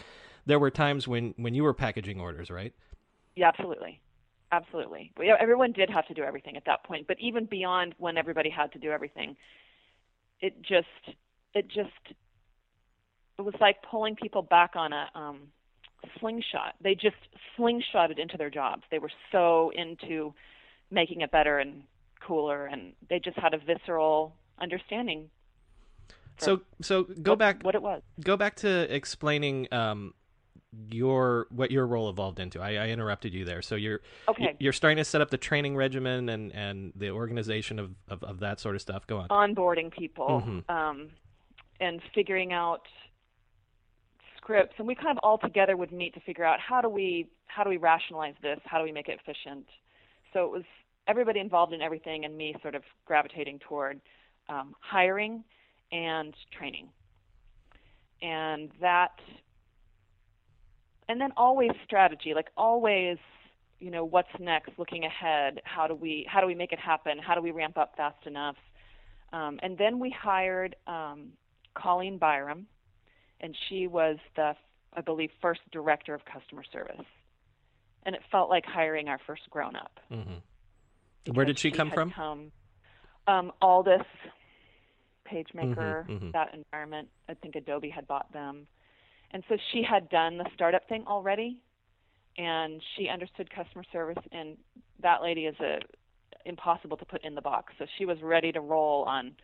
[0.46, 2.72] there were times when when you were packaging orders, right?
[3.36, 4.00] Yeah, absolutely.
[4.50, 5.10] Absolutely.
[5.40, 8.70] Everyone did have to do everything at that point, but even beyond when everybody had
[8.72, 9.34] to do everything,
[10.40, 11.16] it just
[11.54, 12.14] it just
[13.38, 15.48] it was like pulling people back on a um
[16.20, 16.74] slingshot.
[16.82, 17.16] They just
[17.58, 18.82] slingshotted into their jobs.
[18.90, 20.34] They were so into
[20.90, 21.84] making it better and
[22.26, 25.28] cooler and they just had a visceral understanding
[26.38, 28.02] So so go what, back what it was.
[28.22, 30.14] go back to explaining um
[30.90, 32.58] your what your role evolved into.
[32.60, 33.60] I, I interrupted you there.
[33.60, 34.54] So you're Okay.
[34.58, 38.40] you're starting to set up the training regimen and and the organization of of, of
[38.40, 39.06] that sort of stuff.
[39.06, 39.28] Go on.
[39.28, 40.70] onboarding people Mhm.
[40.74, 41.10] um,
[41.80, 42.86] and figuring out
[44.36, 47.28] scripts and we kind of all together would meet to figure out how do we
[47.46, 49.66] how do we rationalize this how do we make it efficient
[50.32, 50.64] so it was
[51.06, 54.00] everybody involved in everything and me sort of gravitating toward
[54.48, 55.44] um, hiring
[55.90, 56.88] and training.
[58.20, 59.18] And that
[61.08, 63.18] and then always strategy like always
[63.80, 67.18] you know what's next looking ahead how do we how do we make it happen?
[67.18, 68.56] How do we ramp up fast enough?
[69.32, 71.32] Um, and then we hired um,
[71.74, 72.66] colleen byram
[73.40, 74.54] and she was the
[74.94, 77.06] i believe first director of customer service.
[78.04, 79.98] And it felt like hiring our first grown up.
[80.08, 80.38] Hmm
[81.30, 82.10] Where did she come from?
[82.10, 82.52] come
[83.28, 84.02] um, aldus
[85.30, 86.32] pagemaker Mhm, mhm.
[86.32, 87.08] that environment.
[87.28, 88.66] I think adobe had bought them.
[89.30, 91.58] And so she had done the startup thing already
[92.36, 94.56] and she understood customer service and
[95.00, 95.78] that lady is a
[96.44, 97.72] impossible to put in the box.
[97.78, 99.36] So she was ready to roll on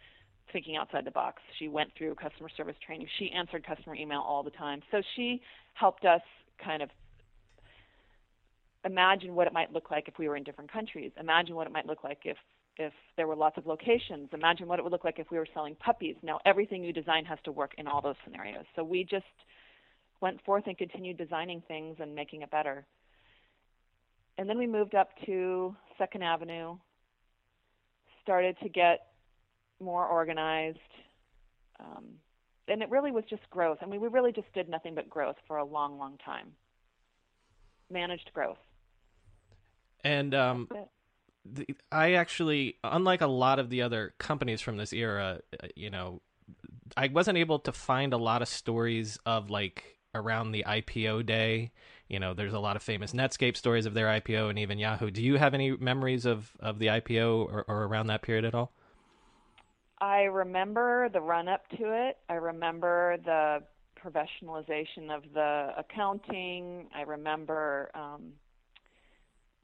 [0.52, 1.42] thinking outside the box.
[1.58, 3.06] She went through customer service training.
[3.18, 4.82] She answered customer email all the time.
[4.90, 5.40] So she
[5.74, 6.22] helped us
[6.62, 6.90] kind of
[8.84, 11.12] imagine what it might look like if we were in different countries.
[11.18, 12.36] Imagine what it might look like if
[12.80, 14.28] if there were lots of locations.
[14.32, 16.14] Imagine what it would look like if we were selling puppies.
[16.22, 18.64] Now everything you design has to work in all those scenarios.
[18.76, 19.24] So we just
[20.20, 22.86] went forth and continued designing things and making it better.
[24.36, 26.76] And then we moved up to second avenue
[28.22, 29.06] started to get
[29.80, 30.78] more organized
[31.80, 32.04] um,
[32.68, 33.78] and it really was just growth.
[33.80, 36.52] I mean we really just did nothing but growth for a long long time.
[37.90, 38.58] Managed growth
[40.04, 40.68] And um,
[41.44, 45.90] the, I actually, unlike a lot of the other companies from this era, uh, you
[45.90, 46.20] know,
[46.96, 51.72] I wasn't able to find a lot of stories of like around the IPO day.
[52.08, 55.10] You know, there's a lot of famous Netscape stories of their IPO and even Yahoo.
[55.10, 58.54] Do you have any memories of, of the IPO or, or around that period at
[58.54, 58.72] all?
[60.00, 62.18] I remember the run up to it.
[62.28, 63.62] I remember the
[64.00, 66.86] professionalization of the accounting.
[66.94, 68.32] I remember um,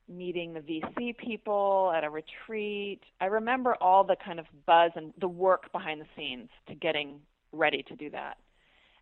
[0.08, 3.00] meeting the VC people at a retreat.
[3.20, 7.20] I remember all the kind of buzz and the work behind the scenes to getting
[7.52, 8.36] ready to do that.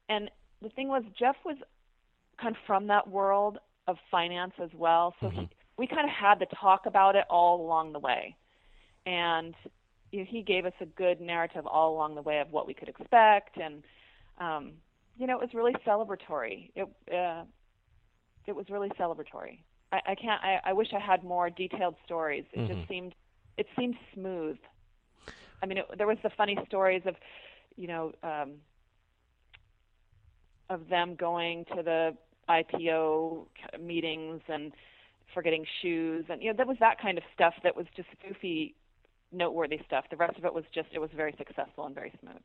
[0.09, 1.57] And the thing was, Jeff was
[2.41, 6.37] kind of from that world of finance as well, so he, we kind of had
[6.37, 8.37] to talk about it all along the way.
[9.07, 9.55] And
[10.13, 12.75] you know, he gave us a good narrative all along the way of what we
[12.75, 13.83] could expect, and
[14.39, 14.73] um,
[15.17, 16.71] you know, it was really celebratory.
[16.77, 17.45] It uh,
[18.47, 19.59] it was really celebratory.
[19.93, 20.43] I, I can't.
[20.43, 22.45] I, I wish I had more detailed stories.
[22.53, 22.75] It Mm-hmm.
[22.75, 23.15] just seemed
[23.59, 24.57] it seemed smooth.
[25.63, 27.15] I mean, it, there was the funny stories of,
[27.77, 28.55] you know, um,
[30.71, 32.17] of them going to the
[32.49, 33.47] IPO
[33.81, 34.73] meetings and
[35.35, 38.75] forgetting shoes, and you know, there was that kind of stuff that was just goofy,
[39.31, 40.05] noteworthy stuff.
[40.11, 42.43] The rest of it was just it was very successful and very smooth.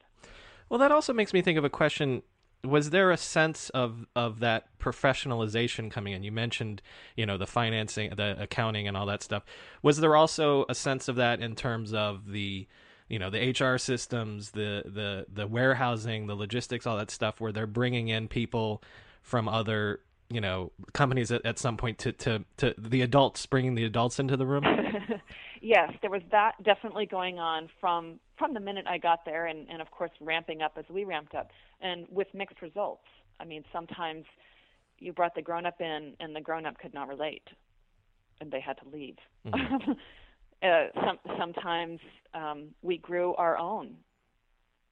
[0.70, 2.24] Well, that also makes me think of a question.
[2.64, 6.24] Was there a sense of, of that professionalization coming in?
[6.24, 6.82] You mentioned,
[7.16, 9.44] you know, the financing, the accounting, and all that stuff.
[9.84, 12.68] Was there also a sense of that in terms of the,
[13.08, 17.52] you know, the HR systems, the the the warehousing, the logistics, all that stuff, where
[17.52, 18.82] they're bringing in people
[19.22, 23.76] from other, you know, companies at, at some point to, to to the adults, bringing
[23.76, 24.64] the adults into the room?
[25.62, 29.68] yes, there was that definitely going on from from the minute I got there, and
[29.70, 33.04] and of course ramping up as we ramped up, and with mixed results.
[33.40, 34.26] I mean, sometimes
[35.00, 37.48] you brought the grown up in, and the grown up could not relate,
[38.42, 39.18] and they had to leave.
[39.54, 42.00] uh, some sometimes
[42.34, 43.96] um, we grew our own.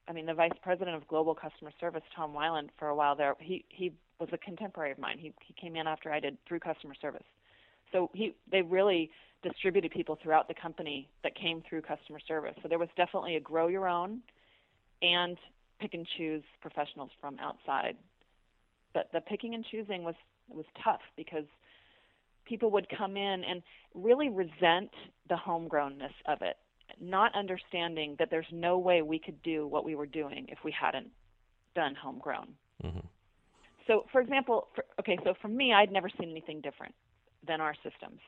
[0.07, 3.35] I mean, the vice president of global customer service, Tom Weiland, for a while there,
[3.39, 5.17] he he was a contemporary of mine.
[5.19, 7.25] He he came in after I did through customer service.
[7.91, 9.09] So he they really
[9.43, 12.55] distributed people throughout the company that came through customer service.
[12.61, 14.21] So there was definitely a grow your own
[15.01, 15.37] and
[15.79, 17.95] pick and choose professionals from outside.
[18.93, 20.15] But the picking and choosing was
[20.49, 21.45] was tough because
[22.45, 23.61] people would come in and
[23.93, 24.91] really resent
[25.29, 26.57] the homegrownness of it,
[27.01, 30.71] not understanding that there's no way we could do what we were doing if we
[30.71, 31.07] hadn't
[31.75, 32.47] done homegrown.
[32.83, 32.99] Mm-hmm.
[33.87, 36.93] So, for example, for, okay, so for me, I'd never seen anything different
[37.47, 38.19] than our systems.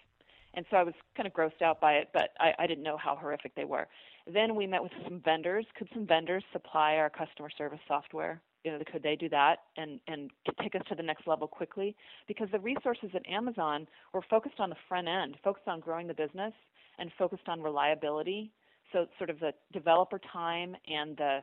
[0.54, 2.98] And so I was kind of grossed out by it, but I, I didn't know
[2.98, 3.88] how horrific they were.
[4.32, 5.66] Then we met with some vendors.
[5.78, 8.42] Could some vendors supply our customer service software?
[8.64, 11.96] You know, could they do that and, and take us to the next level quickly?
[12.28, 16.14] Because the resources at Amazon were focused on the front end, focused on growing the
[16.14, 16.54] business,
[16.98, 18.52] and focused on reliability.
[18.92, 21.40] So, sort of the developer time and the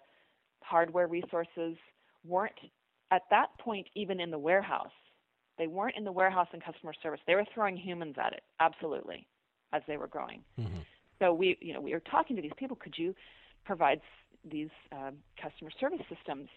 [0.60, 1.76] hardware resources
[2.26, 2.58] weren't
[3.10, 4.90] at that point even in the warehouse.
[5.58, 7.20] They weren't in the warehouse and customer service.
[7.26, 9.26] They were throwing humans at it, absolutely,
[9.72, 10.42] as they were growing.
[11.20, 12.76] So we, you know, we were talking to these people.
[12.76, 13.14] Could you
[13.64, 14.00] provide
[14.50, 16.48] these um, customer service systems?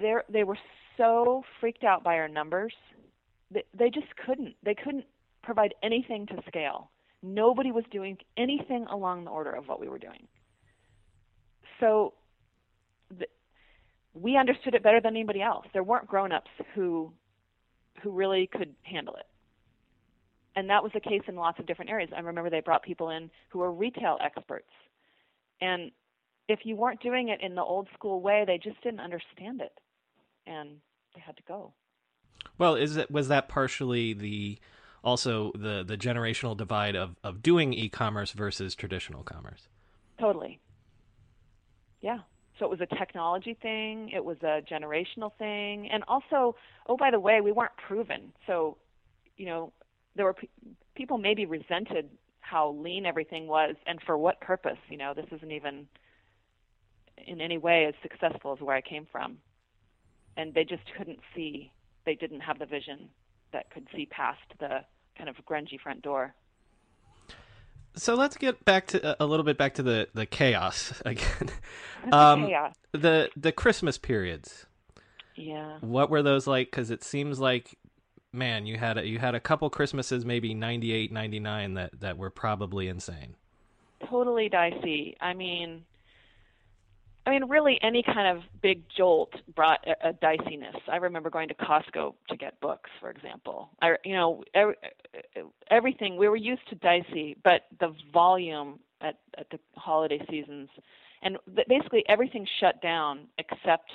[0.00, 0.58] They they were
[0.96, 2.72] so freaked out by our numbers,
[3.50, 4.54] they, they just couldn't.
[4.62, 5.04] They couldn't
[5.42, 6.90] provide anything to scale.
[7.22, 10.26] Nobody was doing anything along the order of what we were doing.
[11.80, 12.14] So
[14.20, 15.66] we understood it better than anybody else.
[15.72, 17.12] There weren't grown-ups who
[18.02, 19.26] who really could handle it.
[20.54, 22.10] And that was the case in lots of different areas.
[22.14, 24.70] I remember they brought people in who were retail experts.
[25.60, 25.90] And
[26.48, 29.72] if you weren't doing it in the old school way, they just didn't understand it.
[30.46, 30.76] And
[31.14, 31.72] they had to go.
[32.58, 34.58] Well, is it was that partially the
[35.02, 39.68] also the the generational divide of of doing e-commerce versus traditional commerce?
[40.18, 40.60] Totally.
[42.00, 42.20] Yeah.
[42.58, 47.10] So it was a technology thing, it was a generational thing, and also, oh by
[47.10, 48.32] the way, we weren't proven.
[48.46, 48.78] So,
[49.36, 49.72] you know,
[50.14, 50.48] there were pe-
[50.94, 52.08] people maybe resented
[52.40, 55.86] how lean everything was and for what purpose, you know, this isn't even
[57.26, 59.38] in any way as successful as where I came from.
[60.36, 61.72] And they just couldn't see,
[62.04, 63.08] they didn't have the vision
[63.52, 64.80] that could see past the
[65.16, 66.34] kind of grungy front door.
[67.96, 71.50] So let's get back to a little bit back to the the chaos again.
[72.12, 72.74] Um, chaos.
[72.92, 74.66] The the Christmas periods.
[75.34, 75.78] Yeah.
[75.80, 76.68] What were those like?
[76.70, 77.76] Because it seems like,
[78.32, 82.30] man, you had a, you had a couple Christmases, maybe 98, 99 that that were
[82.30, 83.36] probably insane.
[84.08, 85.16] totally dicey.
[85.20, 85.84] I mean,
[87.26, 90.76] I mean, really, any kind of big jolt brought a, a diciness.
[90.90, 93.70] I remember going to Costco to get books, for example.
[93.82, 94.74] I, you know, every,
[95.70, 100.68] everything we were used to dicey, but the volume at at the holiday seasons,
[101.22, 101.36] and
[101.68, 103.90] basically everything shut down except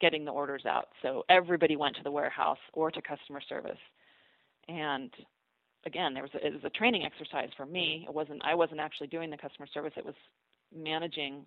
[0.00, 0.88] getting the orders out.
[1.02, 3.78] So everybody went to the warehouse or to customer service,
[4.68, 5.10] and
[5.86, 8.04] again, there was a, it was a training exercise for me.
[8.08, 9.92] It wasn't I wasn't actually doing the customer service.
[9.96, 10.14] It was
[10.72, 11.44] managing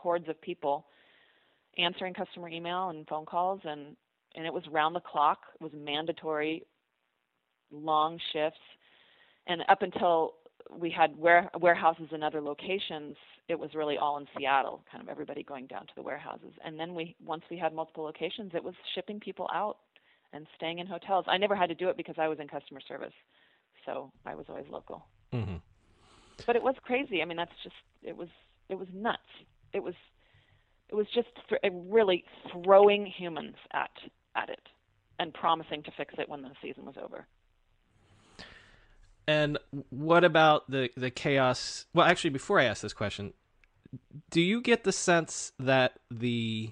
[0.00, 0.86] hordes of people,
[1.78, 3.96] answering customer email and phone calls, and
[4.36, 5.38] and it was round the clock.
[5.54, 6.62] It was mandatory,
[7.72, 8.60] long shifts,
[9.46, 10.34] and up until
[10.78, 13.16] we had ware, warehouses in other locations,
[13.48, 14.84] it was really all in Seattle.
[14.90, 18.04] Kind of everybody going down to the warehouses, and then we once we had multiple
[18.04, 19.78] locations, it was shipping people out
[20.32, 21.24] and staying in hotels.
[21.28, 23.12] I never had to do it because I was in customer service,
[23.84, 25.04] so I was always local.
[25.32, 25.56] hmm
[26.46, 27.20] But it was crazy.
[27.20, 28.28] I mean, that's just it was
[28.68, 29.18] it was nuts.
[29.72, 29.94] It was
[30.88, 33.90] it was just th- really throwing humans at
[34.34, 34.68] at it
[35.18, 37.26] and promising to fix it when the season was over.
[39.28, 39.58] And
[39.90, 41.86] what about the the chaos?
[41.94, 43.32] Well, actually, before I ask this question,
[44.30, 46.70] do you get the sense that the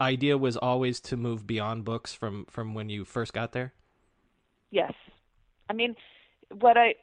[0.00, 3.72] idea was always to move beyond books from from when you first got there?
[4.70, 4.92] Yes,
[5.68, 5.96] I mean,
[6.52, 6.94] what I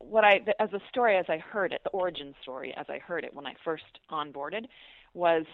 [0.00, 3.24] what I as a story as I heard it, the origin story as I heard
[3.24, 4.66] it when I first onboarded,
[5.14, 5.44] was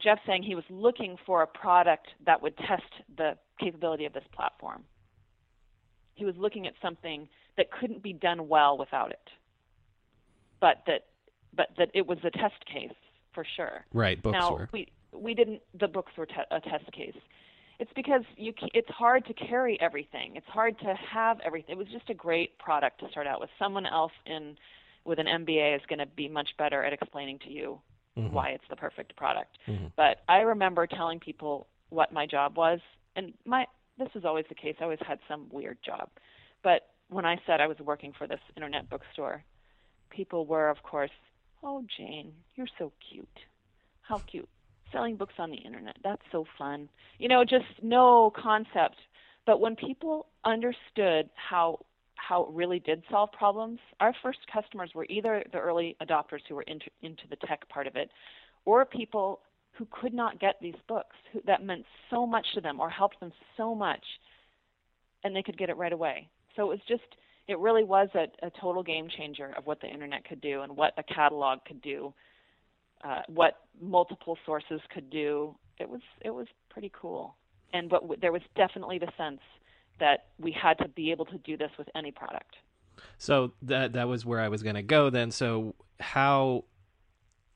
[0.00, 2.82] Jeff saying he was looking for a product that would test
[3.16, 4.84] the capability of this platform.
[6.14, 9.28] He was looking at something that couldn't be done well without it,
[10.60, 11.06] but that
[11.54, 12.94] but that it was a test case
[13.32, 13.84] for sure.
[13.92, 14.68] Right, books now, were.
[14.72, 15.62] we we didn't.
[15.78, 17.16] The books were te- a test case.
[17.82, 18.52] It's because you.
[18.74, 20.36] It's hard to carry everything.
[20.36, 21.72] It's hard to have everything.
[21.72, 23.50] It was just a great product to start out with.
[23.58, 24.56] Someone else in
[25.04, 27.80] with an MBA is going to be much better at explaining to you
[28.16, 28.32] mm-hmm.
[28.32, 29.58] why it's the perfect product.
[29.66, 29.86] Mm-hmm.
[29.96, 32.78] But I remember telling people what my job was,
[33.16, 33.66] and my
[33.98, 34.76] this was always the case.
[34.78, 36.08] I always had some weird job,
[36.62, 39.42] but when I said I was working for this internet bookstore,
[40.08, 41.10] people were, of course,
[41.64, 43.38] "Oh, Jane, you're so cute.
[44.02, 44.48] How cute."
[44.92, 45.96] Selling books on the internet.
[46.04, 46.88] That's so fun.
[47.18, 48.96] You know, just no concept.
[49.46, 51.80] But when people understood how
[52.14, 56.54] how it really did solve problems, our first customers were either the early adopters who
[56.54, 58.10] were into into the tech part of it,
[58.64, 59.40] or people
[59.72, 63.18] who could not get these books who, that meant so much to them or helped
[63.20, 64.04] them so much,
[65.24, 66.28] and they could get it right away.
[66.54, 67.16] So it was just
[67.48, 70.76] it really was a, a total game changer of what the internet could do and
[70.76, 72.14] what a catalog could do
[73.02, 75.54] uh, what multiple sources could do.
[75.78, 77.36] It was it was pretty cool,
[77.72, 79.40] and but w- there was definitely the sense
[80.00, 82.54] that we had to be able to do this with any product.
[83.18, 85.30] So that that was where I was going to go then.
[85.30, 86.64] So how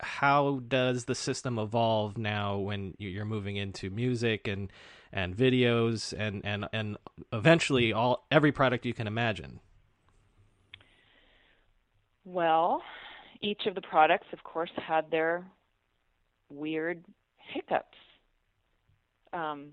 [0.00, 4.70] how does the system evolve now when you're moving into music and
[5.12, 6.96] and videos and and and
[7.32, 9.60] eventually all every product you can imagine?
[12.24, 12.82] Well,
[13.40, 15.46] each of the products, of course, had their
[16.50, 17.04] weird
[17.36, 17.98] hiccups.
[19.32, 19.72] Um,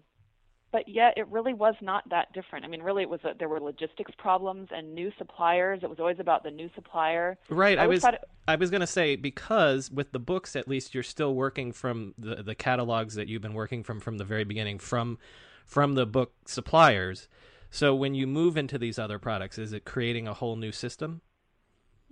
[0.72, 2.66] but yet, it really was not that different.
[2.66, 5.82] I mean, really, it was a, there were logistics problems and new suppliers.
[5.84, 7.38] It was always about the new supplier.
[7.50, 7.78] Right.
[7.78, 8.24] I, I was it...
[8.48, 12.16] I was going to say because with the books, at least you're still working from
[12.18, 15.20] the the catalogs that you've been working from from the very beginning from
[15.66, 17.28] from the book suppliers.
[17.70, 21.22] So when you move into these other products, is it creating a whole new system?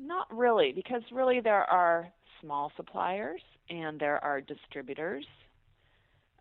[0.04, 2.12] Not really, because really there are
[2.42, 5.26] small suppliers and there are distributors.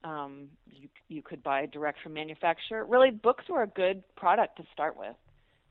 [0.03, 2.87] Um, you you could buy direct from manufacturer.
[2.87, 5.15] Really, books were a good product to start with.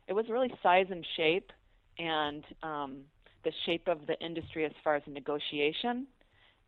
[0.08, 1.52] It was really size and shape,
[1.98, 2.98] and um,
[3.44, 6.06] the shape of the industry as far as negotiation,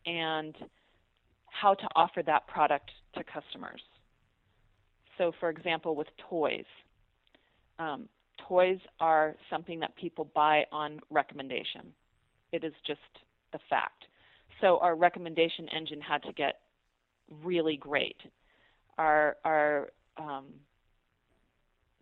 [0.07, 0.55] and
[1.45, 3.81] how to offer that product to customers.
[5.19, 6.65] So, for example, with toys,
[7.77, 8.10] um,
[8.51, 11.83] toys are something that people buy on recommendation.
[12.51, 12.99] It is just
[13.53, 14.03] the fact.
[14.59, 16.59] So our recommendation engine had to get
[17.43, 18.17] really great.
[18.97, 20.47] Our our um,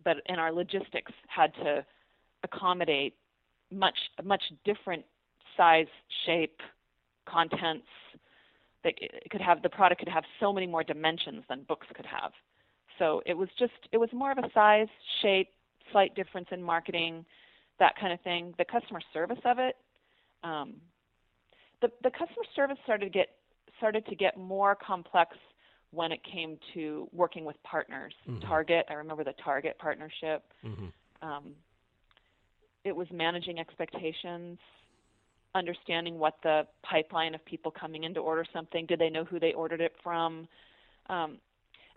[0.04, 1.84] but and our logistics had to
[2.42, 3.14] accommodate
[3.70, 5.04] much much different
[5.56, 5.86] size,
[6.26, 6.58] shape,
[7.28, 7.86] contents.
[8.82, 12.06] That it could have the product could have so many more dimensions than books could
[12.06, 12.32] have.
[12.98, 14.88] So it was just it was more of a size,
[15.22, 15.48] shape,
[15.92, 17.24] slight difference in marketing,
[17.78, 18.54] that kind of thing.
[18.58, 19.76] The customer service of it,
[20.42, 20.74] um,
[21.82, 23.28] the the customer service started to get
[23.78, 25.36] started to get more complex
[25.92, 28.14] when it came to working with partners.
[28.28, 28.46] Mm-hmm.
[28.46, 30.44] Target, I remember the Target partnership.
[30.64, 31.28] Mm-hmm.
[31.28, 31.52] Um,
[32.84, 34.58] it was managing expectations,
[35.54, 38.86] understanding what the pipeline of people coming in to order something.
[38.86, 40.46] Did they know who they ordered it from?
[41.08, 41.38] Um,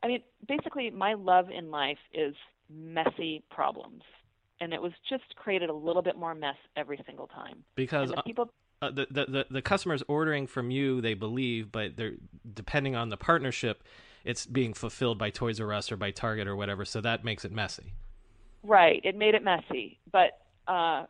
[0.02, 2.36] I mean, basically, my love in life is
[2.70, 4.04] messy problems.
[4.60, 7.64] And it was just created a little bit more mess every single time.
[7.76, 8.50] Because the people
[8.82, 12.14] uh, the, the, the the customers ordering from you, they believe, but they're
[12.54, 13.84] depending on the partnership,
[14.24, 16.86] it's being fulfilled by Toys R Us or by Target or whatever.
[16.86, 17.94] So that makes it messy.
[18.62, 19.02] Right.
[19.04, 21.06] It made it messy, but uh,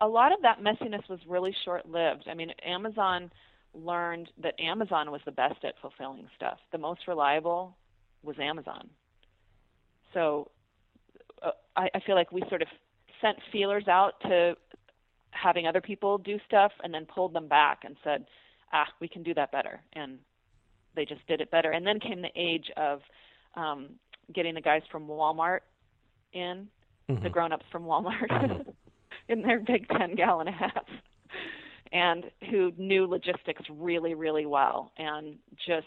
[0.00, 2.24] a lot of that messiness was really short lived.
[2.30, 3.30] I mean, Amazon
[3.74, 6.58] learned that Amazon was the best at fulfilling stuff.
[6.72, 7.76] The most reliable
[8.22, 8.88] was Amazon.
[10.12, 10.53] So uh,
[11.76, 12.68] I, I feel like we sort of
[13.20, 14.54] sent feelers out to
[15.30, 18.26] having other people do stuff and then pulled them back and said,
[18.72, 19.80] ah, we can do that better.
[19.94, 20.18] And
[20.94, 21.70] they just did it better.
[21.70, 23.00] And then came the age of
[23.56, 23.90] um,
[24.32, 25.60] getting the guys from Walmart
[26.32, 26.68] in,
[27.08, 27.22] mm-hmm.
[27.22, 28.70] the grown ups from Walmart, mm-hmm.
[29.28, 30.88] in their big 10 gallon hats.
[31.92, 35.86] and who knew logistics really, really well and just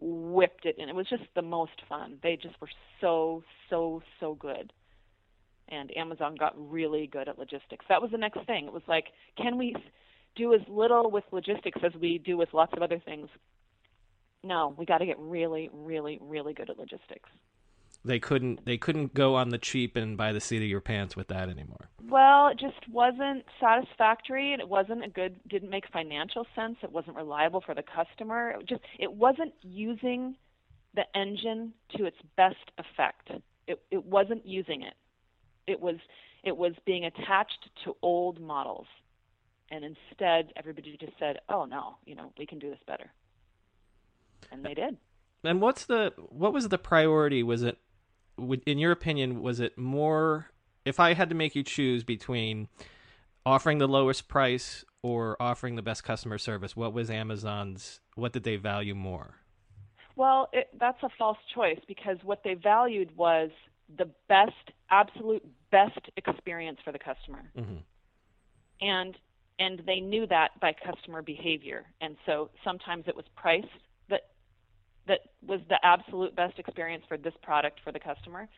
[0.00, 0.76] whipped it.
[0.78, 2.18] And it was just the most fun.
[2.22, 2.68] They just were
[3.00, 4.72] so, so, so good.
[5.68, 7.86] And Amazon got really good at logistics.
[7.88, 8.66] That was the next thing.
[8.66, 9.06] It was like,
[9.36, 9.74] can we
[10.36, 13.28] do as little with logistics as we do with lots of other things?
[14.42, 17.30] No, we got to get really, really, really good at logistics
[18.04, 21.16] they couldn't they couldn't go on the cheap and by the seat of your pants
[21.16, 21.88] with that anymore.
[22.08, 26.76] Well, it just wasn't satisfactory and it wasn't a good didn't make financial sense.
[26.82, 28.50] It wasn't reliable for the customer.
[28.60, 30.36] It just it wasn't using
[30.94, 33.30] the engine to its best effect.
[33.66, 34.94] It it wasn't using it.
[35.66, 35.96] It was
[36.42, 38.86] it was being attached to old models.
[39.70, 43.10] And instead everybody just said, "Oh no, you know, we can do this better."
[44.52, 44.96] And they did.
[45.42, 47.42] And what's the what was the priority?
[47.42, 47.78] Was it
[48.66, 50.50] in your opinion, was it more?
[50.84, 52.68] If I had to make you choose between
[53.46, 58.00] offering the lowest price or offering the best customer service, what was Amazon's?
[58.16, 59.36] What did they value more?
[60.16, 63.50] Well, it, that's a false choice because what they valued was
[63.96, 64.52] the best,
[64.90, 67.76] absolute best experience for the customer, mm-hmm.
[68.80, 69.16] and
[69.58, 73.62] and they knew that by customer behavior, and so sometimes it was price
[74.08, 74.22] that
[75.06, 78.48] that was the absolute best experience for this product for the customer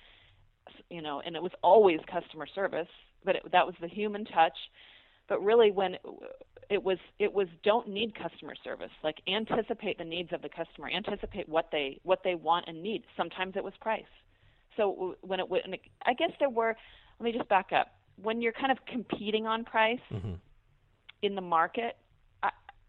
[0.90, 2.88] you know and it was always customer service
[3.26, 4.56] but it, that was the human touch.
[5.28, 5.96] But really when
[6.70, 8.92] it was it was don't need customer service.
[9.04, 10.88] Like anticipate the needs of the customer.
[10.88, 13.02] Anticipate what they what they want and need.
[13.16, 14.04] Sometimes it was price
[14.76, 16.74] so when it, when it i guess there were
[17.18, 17.88] let me just back up
[18.22, 20.34] when you're kind of competing on price mm-hmm.
[21.22, 21.96] in the market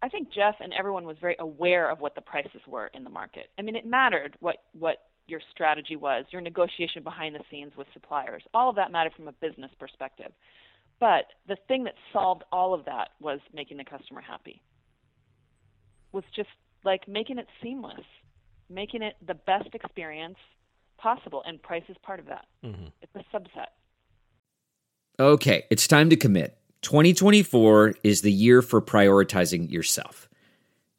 [0.01, 3.09] I think Jeff and everyone was very aware of what the prices were in the
[3.09, 3.47] market.
[3.57, 7.87] I mean, it mattered what what your strategy was, your negotiation behind the scenes with
[7.93, 8.43] suppliers.
[8.53, 10.31] All of that mattered from a business perspective.
[10.99, 14.61] But the thing that solved all of that was making the customer happy.
[16.11, 16.49] Was just
[16.85, 18.05] like making it seamless,
[18.69, 20.37] making it the best experience
[20.97, 22.45] possible, and price is part of that.
[22.63, 22.87] Mm-hmm.
[23.01, 23.67] It's a subset.
[25.19, 26.57] Okay, it's time to commit.
[26.81, 30.29] 2024 is the year for prioritizing yourself.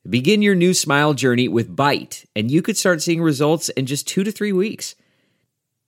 [0.08, 4.08] Begin your new smile journey with Byte, and you could start seeing results in just
[4.08, 4.94] two to three weeks.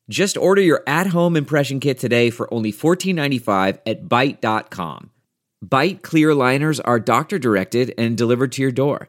[0.08, 5.11] Just order your at home impression kit today for only $14.95 at Byte.com.
[5.64, 9.08] Byte clear liners are doctor directed and delivered to your door.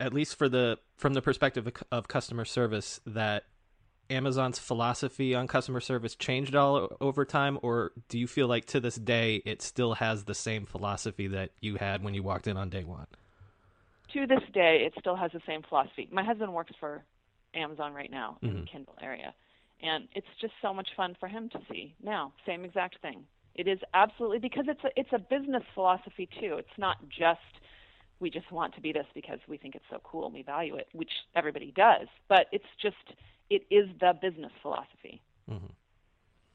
[0.00, 3.44] at least for the, from the perspective of customer service, that
[4.10, 8.80] Amazon's philosophy on customer service changed all over time, or do you feel like to
[8.80, 12.56] this day it still has the same philosophy that you had when you walked in
[12.56, 13.06] on day one?
[14.14, 16.08] To this day, it still has the same philosophy.
[16.10, 17.04] My husband works for
[17.54, 18.56] Amazon right now mm-hmm.
[18.56, 19.34] in the Kindle area,
[19.82, 22.32] and it's just so much fun for him to see now.
[22.46, 23.24] Same exact thing.
[23.54, 26.56] It is absolutely because it's a it's a business philosophy too.
[26.58, 27.40] It's not just
[28.20, 30.76] we just want to be this because we think it's so cool and we value
[30.76, 32.08] it, which everybody does.
[32.28, 32.96] But it's just
[33.50, 35.22] it is the business philosophy.
[35.50, 35.66] Mm-hmm.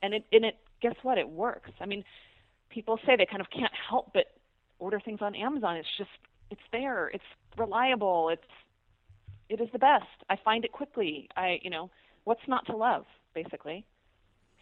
[0.02, 1.18] And it and it guess what?
[1.18, 1.72] It works.
[1.80, 2.04] I mean,
[2.70, 4.26] people say they kind of can't help but
[4.80, 5.78] order things on Amazon.
[5.78, 6.10] It's just
[6.50, 7.08] it's there.
[7.08, 7.24] It's
[7.58, 8.30] reliable.
[8.30, 8.42] It's
[9.50, 10.06] it is the best.
[10.30, 11.30] I find it quickly.
[11.36, 11.90] I you know
[12.26, 13.86] what's not to love basically.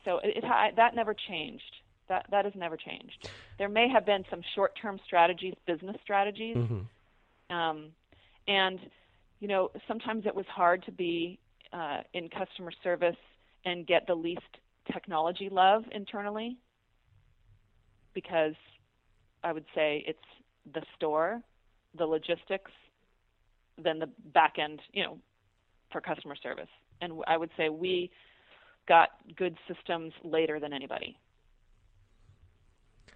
[0.05, 1.75] So it, it I, that never changed.
[2.11, 3.29] That that has never changed.
[3.57, 7.55] There may have been some short-term strategies, business strategies, mm-hmm.
[7.55, 7.85] um,
[8.49, 8.79] and
[9.39, 11.39] you know sometimes it was hard to be
[11.71, 13.15] uh, in customer service
[13.63, 14.41] and get the least
[14.91, 16.57] technology love internally
[18.13, 18.55] because
[19.45, 20.19] I would say it's
[20.73, 21.41] the store,
[21.97, 22.71] the logistics,
[23.81, 25.17] then the back end, you know,
[25.93, 26.67] for customer service.
[26.99, 28.11] And I would say we
[28.85, 31.17] got good systems later than anybody.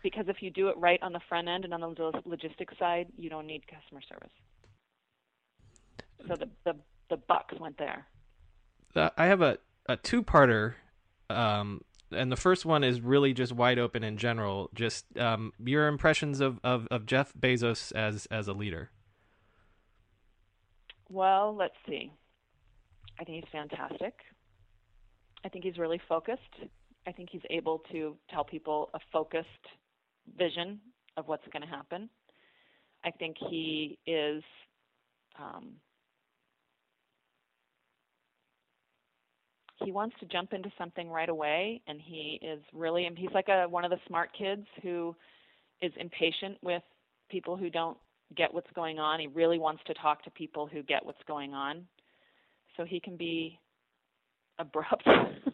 [0.05, 3.07] Because if you do it right on the front end and on the logistics side,
[3.17, 4.29] you don't need customer service.
[6.27, 6.79] So the the,
[7.09, 8.05] the bucks went there.
[8.95, 9.57] Uh, I have a,
[9.89, 10.75] a two parter,
[11.31, 11.81] um,
[12.11, 14.69] and the first one is really just wide open in general.
[14.75, 18.91] Just um, your impressions of, of, of Jeff Bezos as as a leader.
[21.09, 22.11] Well, let's see.
[23.19, 24.13] I think he's fantastic.
[25.43, 26.41] I think he's really focused.
[27.07, 29.47] I think he's able to tell people a focused
[30.37, 30.79] vision
[31.17, 32.09] of what's going to happen.
[33.03, 34.43] I think he is
[35.39, 35.73] um,
[39.83, 43.67] he wants to jump into something right away, and he is really he's like a
[43.67, 45.15] one of the smart kids who
[45.81, 46.81] is impatient with
[47.29, 47.97] people who don't
[48.35, 49.19] get what's going on.
[49.19, 51.85] He really wants to talk to people who get what's going on.
[52.77, 53.59] So he can be
[54.59, 55.07] abrupt.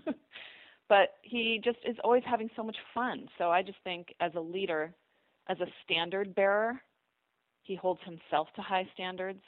[0.92, 3.30] but he just is always having so much fun.
[3.38, 4.94] So I just think as a leader,
[5.48, 6.82] as a standard bearer,
[7.62, 9.40] he holds himself to high standards.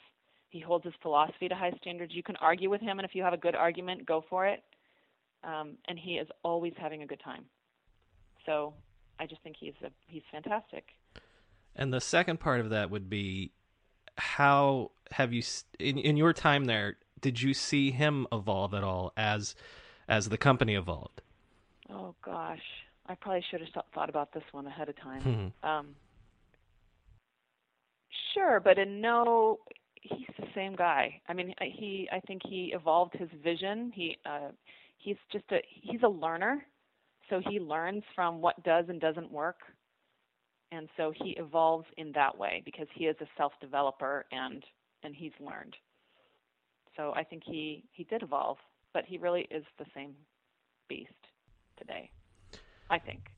[0.48, 2.14] He holds his philosophy to high standards.
[2.14, 4.62] You can argue with him, and if you have a good argument, go for it.
[5.42, 7.44] Um, and he is always having a good time.
[8.46, 8.72] So
[9.20, 10.84] I just think he's a, he's fantastic.
[11.76, 13.52] And the second part of that would be
[14.16, 15.42] how have you
[15.78, 19.54] in in your time there did you see him evolve at all as
[20.08, 21.20] as the company evolved?
[21.90, 22.62] Oh gosh,
[23.06, 25.22] I probably should have thought about this one ahead of time.
[25.22, 25.48] Mm-hmm.
[25.68, 25.94] Um,
[28.34, 29.60] sure, but in no,
[30.02, 31.20] he's the same guy.
[31.28, 33.92] I mean, he I think he evolved his vision.
[33.94, 34.50] He uh,
[34.98, 36.66] he's just a he's a learner,
[37.30, 39.56] so he learns from what does and doesn't work
[40.74, 44.64] and so he evolves in that way because he is a self-developer and
[45.02, 45.76] and he's learned.
[46.96, 48.58] So I think he he did evolve,
[48.92, 50.14] but he really is the same
[50.88, 51.12] beast
[51.76, 52.10] today.
[52.90, 53.30] I think.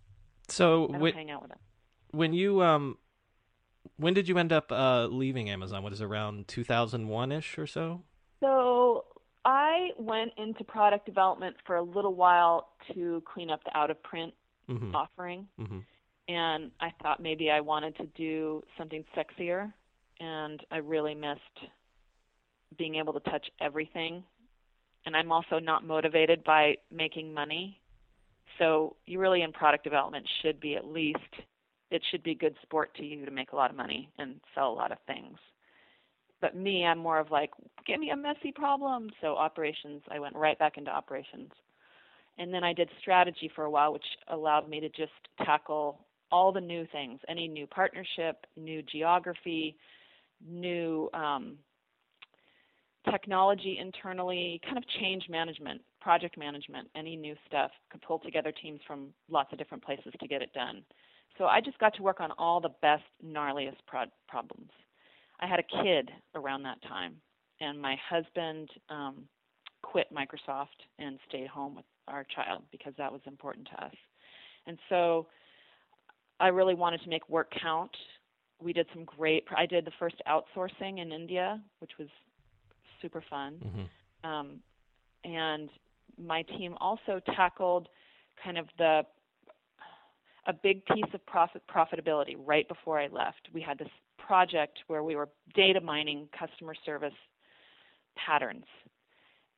[0.49, 1.59] So I when, hang out with him.
[2.11, 2.99] When you um
[3.97, 5.83] when did you end up uh, leaving Amazon?
[5.83, 8.03] What is it, around 2001 ish or so?
[8.41, 9.05] So
[9.45, 14.03] I went into product development for a little while to clean up the out of
[14.03, 14.35] print
[14.69, 14.95] mm-hmm.
[14.95, 15.47] offering.
[15.59, 15.79] Mm-hmm
[16.29, 19.73] and I thought maybe I wanted to do something sexier,
[20.19, 21.41] and I really missed
[22.77, 24.25] being able to touch everything.
[25.05, 27.81] And I'm also not motivated by making money.
[28.59, 31.19] So you really in product development should be at least
[31.91, 34.71] it should be good sport to you to make a lot of money and sell
[34.71, 35.39] a lot of things.
[36.41, 37.51] But me, I'm more of like,
[37.87, 39.11] give me a messy problem.
[39.21, 41.51] So operations, I went right back into operations.
[42.39, 45.13] And then I did strategy for a while, which allowed me to just
[45.45, 49.77] tackle all the new things, any new partnership, new geography,
[50.47, 51.57] new um,
[53.11, 58.81] technology internally, kind of change management, project management, any new stuff, could pull together teams
[58.87, 60.83] from lots of different places to get it done.
[61.39, 64.71] So I just got to work on all the best, gnarliest pro- problems.
[65.41, 67.17] I had a kid around that time,
[67.61, 69.25] and my husband um,
[69.83, 73.95] quit Microsoft and stayed home with our child because that was important to us.
[74.67, 75.27] And so
[76.41, 77.91] I really wanted to make work count.
[78.63, 79.45] We did some great.
[79.55, 82.09] I did the first outsourcing in India, which was
[83.01, 83.57] super fun.
[83.65, 84.31] Mm-hmm.
[84.31, 84.61] Um,
[85.25, 85.69] and
[86.19, 87.89] my team also tackled
[88.43, 89.03] kind of the
[90.49, 93.49] a big piece of profit profitability right before I left.
[93.53, 93.89] We had this
[94.19, 97.13] project where we were data mining customer service
[98.17, 98.65] patterns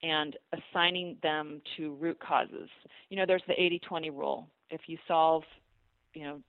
[0.02, 2.70] and assigning them to root causes.
[3.10, 4.48] You know, there's the 80-20 rule.
[4.70, 5.42] If you solve
[6.14, 6.40] you know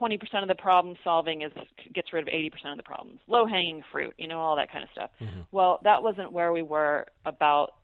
[0.00, 1.52] 20% of the problem solving is
[1.94, 3.20] gets rid of 80% of the problems.
[3.26, 5.10] Low hanging fruit, you know, all that kind of stuff.
[5.20, 5.40] Mm-hmm.
[5.52, 7.74] Well, that wasn't where we were about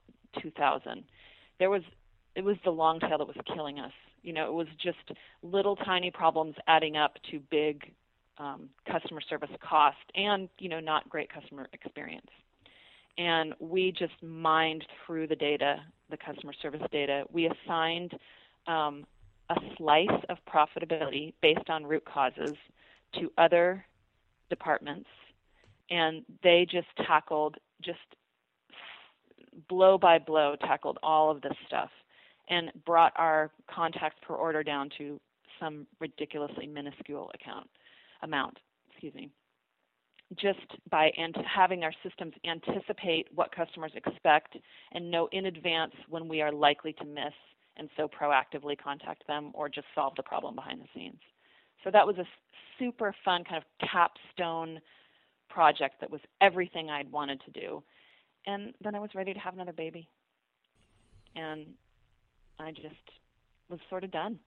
[0.43, 1.05] 2000.
[1.59, 1.83] There was
[2.35, 3.93] it was the long tail that was killing us.
[4.23, 7.93] You know, it was just little tiny problems adding up to big
[8.39, 12.31] um, customer service cost and you know not great customer experience.
[13.17, 15.77] And we just mined through the data,
[16.11, 17.25] the customer service data.
[17.31, 18.13] We assigned
[18.67, 19.05] um,
[19.51, 22.55] a slice of profitability based on root causes
[23.15, 23.85] to other
[24.51, 25.09] departments,
[25.91, 27.99] and they just tackled just
[29.69, 31.91] blow by blow tackled all of this stuff
[32.49, 35.21] and brought our contacts per order down to
[35.61, 37.69] some ridiculously minuscule account
[38.23, 38.59] amount
[39.05, 39.31] excuse me.
[40.37, 44.57] Just by ant- having our systems anticipate what customers expect
[44.93, 47.35] and know in advance when we are likely to miss
[47.77, 51.21] and so proactively contact them or just solve the problem behind the scenes.
[51.83, 52.25] So that was a
[52.79, 54.81] super fun kind of capstone
[55.49, 57.83] project that was everything I'd wanted to do.
[58.47, 60.09] And then I was ready to have another baby.
[61.37, 61.67] And
[62.59, 62.95] I just
[63.69, 64.39] was sort of done.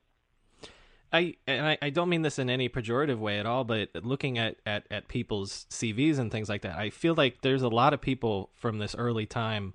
[1.11, 4.37] I and I, I don't mean this in any pejorative way at all, but looking
[4.37, 7.93] at, at, at people's CVs and things like that, I feel like there's a lot
[7.93, 9.73] of people from this early time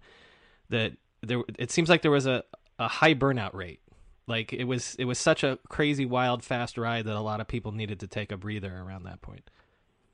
[0.68, 0.92] that
[1.22, 1.42] there.
[1.58, 2.44] It seems like there was a,
[2.82, 3.80] a high burnout rate.
[4.26, 7.48] Like it was it was such a crazy, wild, fast ride that a lot of
[7.48, 9.50] people needed to take a breather around that point.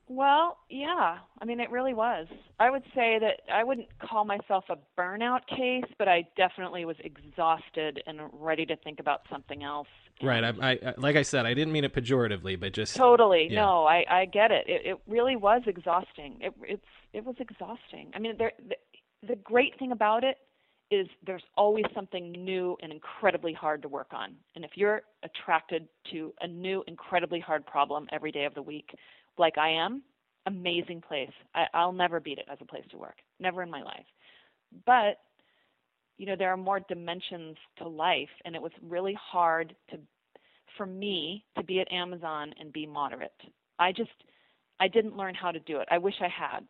[0.07, 1.19] Well, yeah.
[1.39, 2.25] I mean, it really was.
[2.59, 6.95] I would say that I wouldn't call myself a burnout case, but I definitely was
[7.03, 9.87] exhausted and ready to think about something else.
[10.21, 10.43] Right.
[10.43, 13.49] I, I like I said, I didn't mean it pejoratively, but just totally.
[13.51, 13.61] yeah.
[13.61, 14.67] No, I I get it.
[14.67, 16.37] It it really was exhausting.
[16.41, 18.11] It it's it was exhausting.
[18.15, 18.75] I mean, there the,
[19.27, 20.37] the great thing about it
[20.91, 24.35] is there's always something new and incredibly hard to work on.
[24.55, 28.89] And if you're attracted to a new incredibly hard problem every day of the week,
[29.37, 30.01] like I am,
[30.45, 31.31] amazing place.
[31.53, 33.17] I, I'll never beat it as a place to work.
[33.39, 34.05] Never in my life.
[34.85, 35.17] But
[36.19, 39.97] you know, there are more dimensions to life, and it was really hard to,
[40.77, 43.31] for me, to be at Amazon and be moderate.
[43.79, 44.11] I just,
[44.81, 45.87] I didn't learn how to do it.
[45.89, 46.65] I wish I had.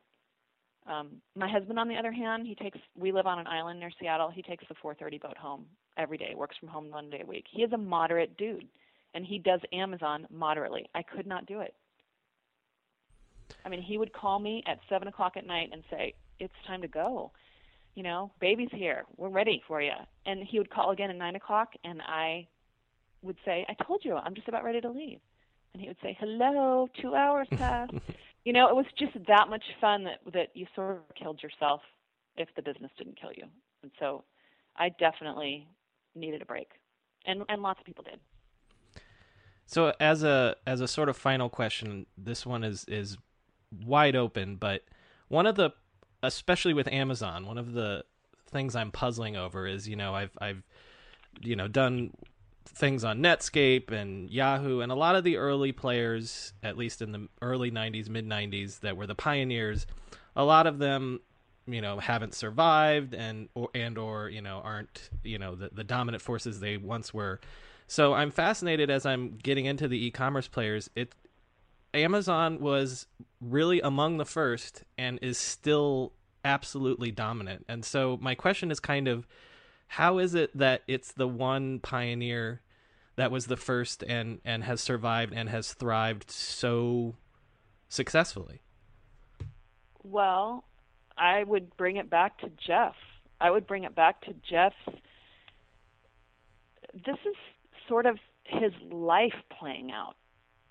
[0.89, 2.79] Um, my husband, on the other hand, he takes.
[2.97, 4.29] We live on an island near Seattle.
[4.29, 5.65] He takes the 4:30 boat home
[5.97, 6.33] every day.
[6.35, 7.45] Works from home one day a week.
[7.49, 8.67] He is a moderate dude,
[9.13, 10.89] and he does Amazon moderately.
[10.95, 11.75] I could not do it.
[13.63, 16.81] I mean, he would call me at seven o'clock at night and say, "It's time
[16.81, 17.31] to go."
[17.93, 19.05] You know, baby's here.
[19.17, 19.93] We're ready for you.
[20.25, 22.47] And he would call again at nine o'clock, and I
[23.21, 25.21] would say, "I told you, I'm just about ready to leave."
[25.73, 27.93] And he would say, "Hello, two hours passed."
[28.45, 31.81] you know, it was just that much fun that that you sort of killed yourself
[32.37, 33.43] if the business didn't kill you.
[33.83, 34.23] And so,
[34.77, 35.67] I definitely
[36.15, 36.69] needed a break,
[37.25, 38.19] and and lots of people did.
[39.65, 43.17] So as a as a sort of final question, this one is is
[43.85, 44.83] wide open, but
[45.27, 45.71] one of the
[46.23, 48.03] especially with Amazon, one of the
[48.49, 50.63] things I'm puzzling over is, you know, I've I've
[51.41, 52.11] you know, done
[52.73, 57.11] things on Netscape and Yahoo and a lot of the early players, at least in
[57.11, 59.85] the early 90s, mid 90s that were the pioneers,
[60.35, 61.19] a lot of them
[61.67, 65.83] you know haven't survived and or and or you know aren't you know the, the
[65.83, 67.39] dominant forces they once were
[67.85, 71.13] so i'm fascinated as i'm getting into the e-commerce players it
[71.93, 73.07] Amazon was
[73.41, 76.13] really among the first and is still
[76.45, 77.65] absolutely dominant.
[77.67, 79.27] And so my question is kind of
[79.89, 82.61] how is it that it's the one pioneer
[83.15, 87.15] that was the first and and has survived and has thrived so
[87.89, 88.61] successfully?
[90.03, 90.63] Well,
[91.17, 92.95] I would bring it back to Jeff.
[93.41, 94.75] I would bring it back to Jeff's
[96.93, 97.35] this is
[97.87, 100.15] sort of his life playing out.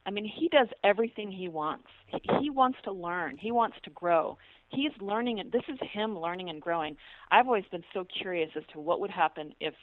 [0.07, 1.87] I mean, he does everything he wants.
[2.07, 3.37] He, he wants to learn.
[3.37, 4.39] He wants to grow.
[4.71, 6.97] He's learning, and this is him learning and growing.
[7.31, 9.75] I've always been so curious as to what would happen if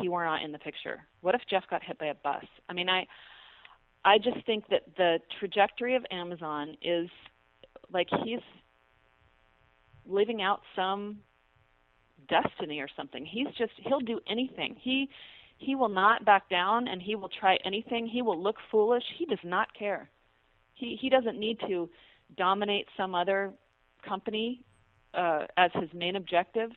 [0.00, 1.00] he were not in the picture.
[1.22, 2.44] What if Jeff got hit by a bus?
[2.68, 3.06] I mean, I,
[4.04, 7.08] I just think that the trajectory of Amazon is
[7.92, 8.40] like he's
[10.06, 11.18] living out some
[12.28, 13.24] destiny or something.
[13.24, 14.76] He's just he'll do anything.
[14.80, 15.08] He
[15.58, 18.06] he will not back down and he will try anything.
[18.06, 19.04] He will look foolish.
[19.18, 20.08] He does not care.
[20.74, 21.88] He he doesn't need to
[22.36, 23.52] dominate some other
[24.06, 24.62] company
[25.14, 26.70] uh, as his main objective.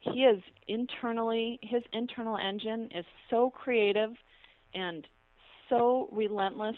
[0.00, 4.10] He is internally his internal engine is so creative
[4.74, 5.06] and
[5.68, 6.76] so relentless.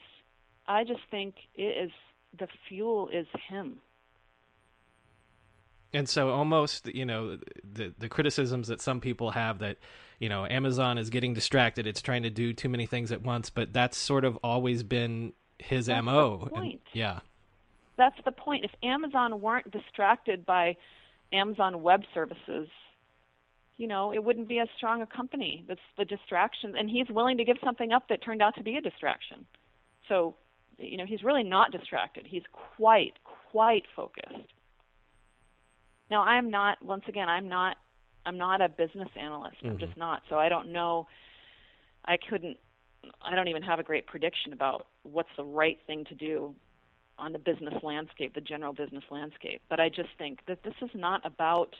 [0.66, 1.90] I just think it is
[2.38, 3.80] the fuel is him.
[5.92, 9.78] And so almost, you know, the the criticisms that some people have that,
[10.20, 13.50] you know, Amazon is getting distracted, it's trying to do too many things at once,
[13.50, 16.48] but that's sort of always been his That's MO.
[16.54, 17.20] And, yeah.
[18.00, 18.64] That's the point.
[18.64, 20.74] If Amazon weren't distracted by
[21.34, 22.66] Amazon Web Services,
[23.76, 25.66] you know, it wouldn't be as strong a company.
[25.68, 28.76] That's the distraction, and he's willing to give something up that turned out to be
[28.76, 29.44] a distraction.
[30.08, 30.34] So,
[30.78, 32.26] you know, he's really not distracted.
[32.26, 32.42] He's
[32.78, 33.18] quite,
[33.52, 34.48] quite focused.
[36.10, 36.82] Now, I'm not.
[36.82, 37.76] Once again, I'm not.
[38.24, 39.56] I'm not a business analyst.
[39.62, 39.78] I'm mm-hmm.
[39.78, 40.22] just not.
[40.30, 41.06] So I don't know.
[42.06, 42.56] I couldn't.
[43.20, 46.54] I don't even have a great prediction about what's the right thing to do
[47.20, 49.60] on the business landscape, the general business landscape.
[49.68, 51.76] But I just think that this is not about.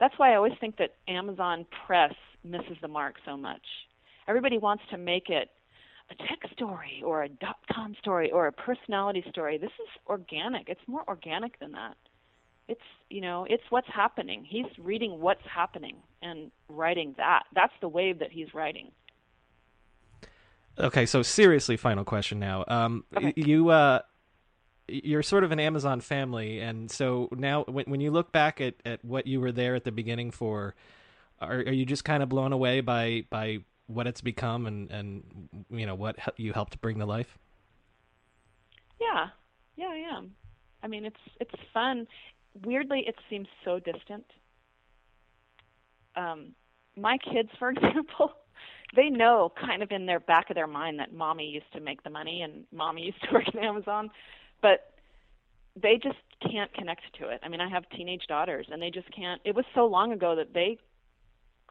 [0.00, 2.14] That's why I always think that Amazon Press
[2.44, 3.62] misses the mark so much.
[4.28, 5.50] Everybody wants to make it
[6.10, 9.56] a tech story or a dot com story or a personality story.
[9.56, 10.68] This is organic.
[10.68, 11.96] It's more organic than that.
[12.68, 14.44] It's you know, it's what's happening.
[14.46, 17.44] He's reading what's happening and writing that.
[17.54, 18.90] That's the wave that he's writing.
[20.78, 22.64] Okay, so seriously, final question now.
[22.66, 23.32] Um, Okay.
[23.36, 24.00] you uh,
[24.88, 28.74] you're sort of an Amazon family, and so now when when you look back at,
[28.84, 30.74] at what you were there at the beginning for,
[31.40, 35.48] are are you just kind of blown away by by what it's become and and
[35.70, 37.38] you know what you helped bring to life?
[39.00, 39.28] Yeah,
[39.76, 40.32] yeah, I am.
[40.82, 42.06] I mean, it's it's fun.
[42.64, 44.26] Weirdly, it seems so distant.
[46.16, 46.54] Um,
[46.96, 48.32] my kids, for example,
[48.94, 52.02] they know kind of in their back of their mind that mommy used to make
[52.02, 54.10] the money and mommy used to work at Amazon,
[54.64, 54.94] but
[55.76, 57.40] they just can't connect to it.
[57.42, 59.42] I mean, I have teenage daughters and they just can't.
[59.44, 60.78] It was so long ago that they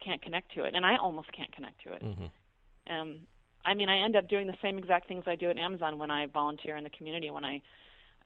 [0.05, 2.03] can't connect to it, and I almost can't connect to it.
[2.03, 2.93] Mm-hmm.
[2.93, 3.19] Um,
[3.65, 6.11] I mean, I end up doing the same exact things I do at Amazon when
[6.11, 7.61] I volunteer in the community, when I,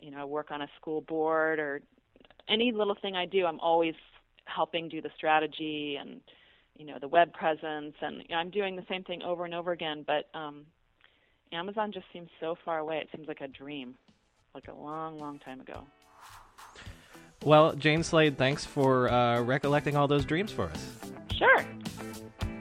[0.01, 1.79] you know, work on a school board or
[2.49, 3.45] any little thing I do.
[3.45, 3.95] I'm always
[4.45, 6.19] helping do the strategy and
[6.75, 9.53] you know the web presence and you know, I'm doing the same thing over and
[9.53, 10.65] over again but um
[11.51, 13.95] Amazon just seems so far away it seems like a dream
[14.53, 15.85] like a long long time ago
[17.43, 20.85] well Jane Slade thanks for uh, recollecting all those dreams for us
[21.35, 21.65] sure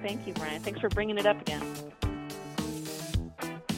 [0.02, 1.62] thank you Brian thanks for bringing it up again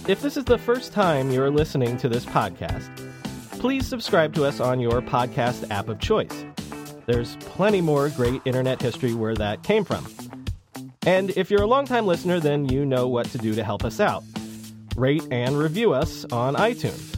[0.06, 2.90] if this is the first time you're listening to this podcast
[3.58, 6.44] please subscribe to us on your podcast app of choice
[7.08, 10.06] there's plenty more great internet history where that came from.
[11.06, 13.98] And if you're a longtime listener, then you know what to do to help us
[13.98, 14.22] out.
[14.94, 17.17] Rate and review us on iTunes.